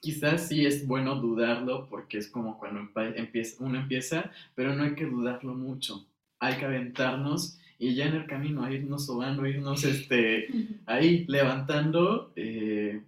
[0.00, 2.80] quizás sí es bueno dudarlo porque es como cuando
[3.16, 6.09] empieza, uno empieza, pero no hay que dudarlo mucho
[6.40, 10.48] hay que aventarnos y ya en el camino a irnos sobando, irnos este,
[10.86, 13.02] ahí levantando, eh,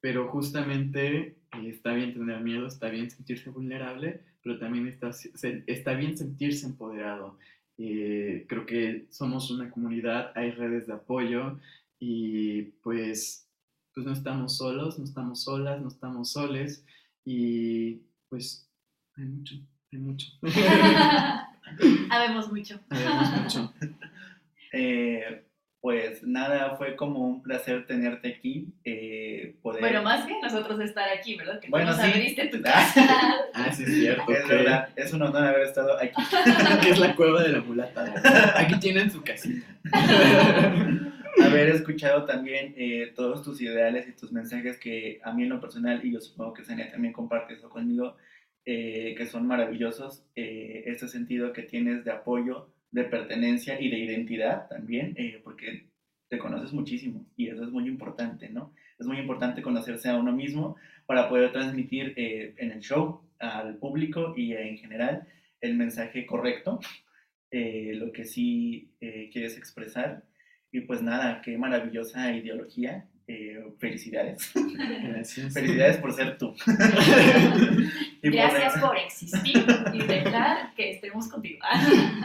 [0.00, 5.10] pero justamente eh, está bien tener miedo, está bien sentirse vulnerable, pero también está,
[5.66, 7.36] está bien sentirse empoderado.
[7.76, 11.60] Eh, creo que somos una comunidad, hay redes de apoyo
[12.00, 13.48] y pues,
[13.94, 16.84] pues no estamos solos, no estamos solas, no estamos soles
[17.24, 18.68] y pues
[19.14, 19.54] hay mucho,
[19.92, 20.26] hay mucho.
[22.10, 22.80] Habemos mucho.
[22.90, 23.74] Habemos mucho.
[24.72, 25.44] Eh,
[25.80, 28.74] pues nada, fue como un placer tenerte aquí.
[28.84, 29.80] Eh, poder...
[29.80, 31.60] Bueno, más que nosotros estar aquí, ¿verdad?
[31.60, 32.12] Que bueno, tú nos sí.
[32.12, 33.36] abriste tu casa.
[33.54, 34.32] Ah, sí, es cierto.
[34.32, 36.20] Es verdad, es un honor haber estado aquí.
[36.82, 38.12] que es la cueva de la mulata.
[38.56, 39.66] Aquí tienen su casita.
[41.42, 45.60] haber escuchado también eh, todos tus ideales y tus mensajes que a mí en lo
[45.60, 48.16] personal, y yo supongo que Sania también comparte eso conmigo,
[48.70, 53.98] eh, que son maravillosos, eh, este sentido que tienes de apoyo, de pertenencia y de
[53.98, 55.86] identidad también, eh, porque
[56.28, 58.74] te conoces muchísimo y eso es muy importante, ¿no?
[58.98, 63.76] Es muy importante conocerse a uno mismo para poder transmitir eh, en el show al
[63.76, 65.26] público y en general
[65.62, 66.78] el mensaje correcto,
[67.50, 68.90] lo que sí
[69.32, 70.24] quieres expresar.
[70.70, 73.06] Y pues nada, qué maravillosa ideología.
[73.28, 74.50] Eh, felicidades.
[74.54, 75.52] Gracias.
[75.52, 76.54] felicidades por ser tú.
[78.20, 81.60] Y Gracias por existir y dejar que estemos contigo.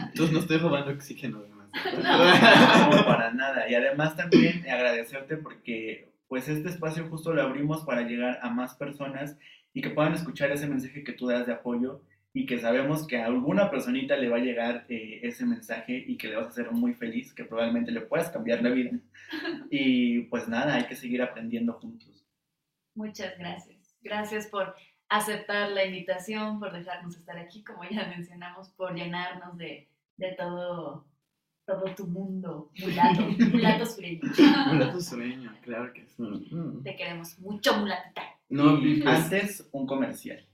[0.08, 1.68] Entonces no estoy robando oxígeno además.
[1.96, 3.68] No, para nada.
[3.70, 8.74] Y además también agradecerte porque pues este espacio justo lo abrimos para llegar a más
[8.74, 9.36] personas
[9.72, 12.00] y que puedan escuchar ese mensaje que tú das de apoyo
[12.36, 16.16] y que sabemos que a alguna personita le va a llegar eh, ese mensaje y
[16.16, 18.90] que le vas a hacer muy feliz, que probablemente le puedas cambiar la vida.
[19.70, 22.26] Y pues nada, hay que seguir aprendiendo juntos.
[22.94, 23.96] Muchas gracias.
[24.02, 24.74] Gracias por
[25.08, 31.06] aceptar la invitación, por dejarnos estar aquí, como ya mencionamos, por llenarnos de, de todo,
[31.66, 33.22] todo tu mundo mulato,
[33.52, 34.20] mulato sureño.
[34.72, 36.50] Mulato sueño, claro que sí.
[36.82, 38.22] Te queremos mucho, mulatita.
[38.48, 40.44] No, Y pues, antes un comercial.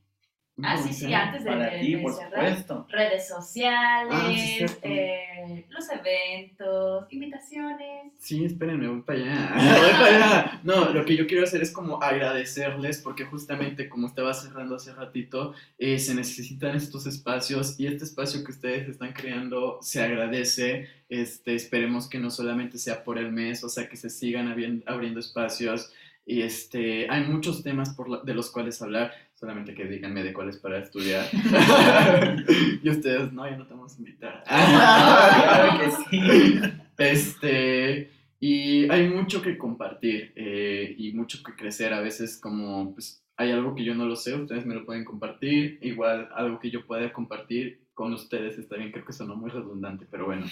[0.65, 2.49] Ah, sí, sí, antes de, Para de- ti, de por cerrar.
[2.49, 2.87] supuesto.
[2.91, 8.13] Redes sociales, Ah, sí, eh, los eventos, invitaciones.
[8.19, 9.51] Sí, espérenme, voy para allá.
[9.81, 10.61] Voy para allá.
[10.65, 14.93] No, lo que yo quiero hacer es como agradecerles porque justamente como estaba cerrando hace
[14.93, 20.89] ratito, eh, se necesitan estos espacios y este espacio que ustedes están creando se agradece.
[21.09, 24.49] Este, esperemos que no solamente sea por el mes, o sea, que se sigan
[24.87, 25.93] abriendo espacios.
[26.27, 30.35] Y este, hay muchos temas por la- de los cuales hablar, solamente que díganme de
[30.35, 31.25] cuáles para estudiar.
[32.83, 34.45] y ustedes, no, ya no te vamos a invitar.
[34.47, 36.61] claro que sí.
[36.99, 41.95] Este, y hay mucho que compartir eh, y mucho que crecer.
[41.95, 45.07] A veces como, pues, hay algo que yo no lo sé, ustedes me lo pueden
[45.07, 45.79] compartir.
[45.81, 50.07] Igual algo que yo pueda compartir con ustedes está bien, creo que sonó muy redundante,
[50.11, 50.47] pero bueno.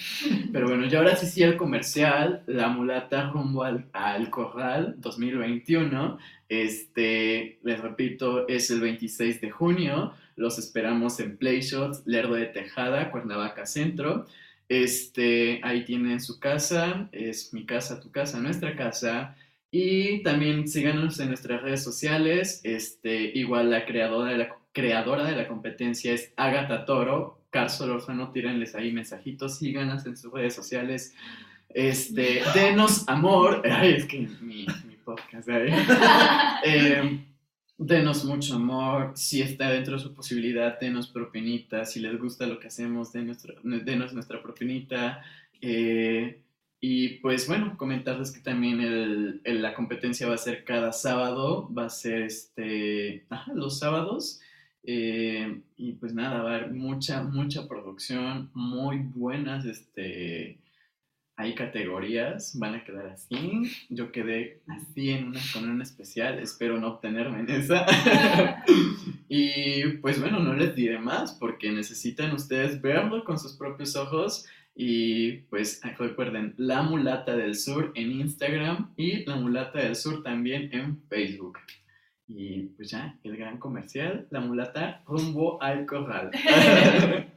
[0.53, 6.19] Pero bueno, y ahora sí sí el comercial, La Mulata rumbo al, al Corral 2021.
[6.47, 10.13] Este, les repito, es el 26 de junio.
[10.35, 14.27] Los esperamos en Playshots, Lerdo de Tejada, Cuernavaca Centro.
[14.67, 19.35] Este, ahí tienen su casa, es mi casa, tu casa, nuestra casa.
[19.71, 22.61] Y también síganos en nuestras redes sociales.
[22.63, 27.38] Este, igual la creadora de la, creadora de la competencia es Agatha Toro.
[27.49, 31.15] Carso Lozano, tírenles ahí mensajitos, síganos en sus redes sociales.
[31.69, 33.61] Este, denos amor.
[33.69, 35.73] Ay, es que mi, mi podcast, ¿eh?
[36.65, 37.25] Eh,
[37.77, 42.59] denos mucho amor, si está dentro de su posibilidad, denos propinita, si les gusta lo
[42.59, 45.23] que hacemos, denos, denos nuestra propinita.
[45.61, 46.41] eh,
[46.81, 51.69] y pues bueno, comentarles que también el- el- la competencia va a ser cada sábado,
[51.77, 54.39] va a ser este, ajá, los sábados.
[54.83, 60.59] Eh, y pues nada, va a haber mucha, mucha producción, muy buenas, este,
[61.39, 63.71] hay categorías, van a quedar así.
[63.89, 67.85] Yo quedé así en una con una especial, espero no obtenerme en esa.
[69.29, 74.45] y pues bueno, no les diré más porque necesitan ustedes verlo con sus propios ojos.
[74.75, 80.69] Y pues recuerden, La Mulata del Sur en Instagram y La Mulata del Sur también
[80.73, 81.57] en Facebook.
[82.31, 86.31] Y pues ya, el gran comercial, La Mulata rumbo al corral.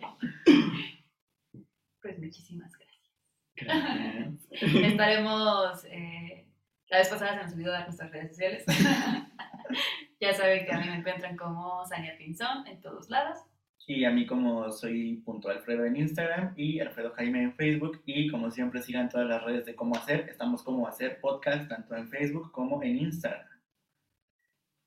[2.03, 3.13] Pues muchísimas gracias.
[3.55, 4.75] Gracias.
[4.75, 6.49] Estaremos, eh,
[6.89, 8.65] la vez pasada se nos olvidó dar nuestras redes sociales.
[10.21, 13.39] ya saben que a mí me encuentran como Sania Pinzón en todos lados.
[13.87, 18.29] Y a mí como soy punto Alfredo en Instagram y Alfredo Jaime en Facebook y
[18.29, 20.29] como siempre sigan todas las redes de cómo hacer.
[20.29, 23.52] Estamos como hacer podcast tanto en Facebook como en Instagram.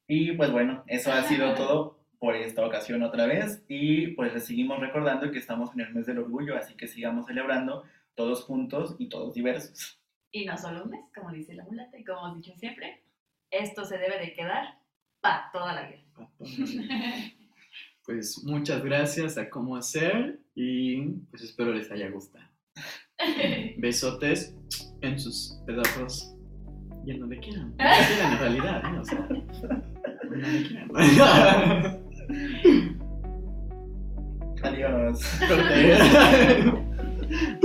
[0.07, 4.45] Y pues bueno, eso ha sido todo por esta ocasión otra vez y pues les
[4.45, 7.83] seguimos recordando que estamos en el mes del orgullo, así que sigamos celebrando
[8.15, 9.99] todos juntos y todos diversos.
[10.31, 13.03] Y no solo un mes, como dice la mulata y como hemos dicho siempre,
[13.51, 14.79] esto se debe de quedar
[15.21, 16.03] para toda la vida.
[18.05, 21.01] Pues muchas gracias a cómo hacer y
[21.31, 22.45] pues espero les haya gustado.
[23.77, 24.55] Besotes
[25.01, 26.35] en sus pedazos
[27.05, 27.69] y en donde quieran.
[27.77, 28.99] Donde quieran en realidad, ¿eh?
[28.99, 29.27] O sea,
[34.63, 35.39] Aliás.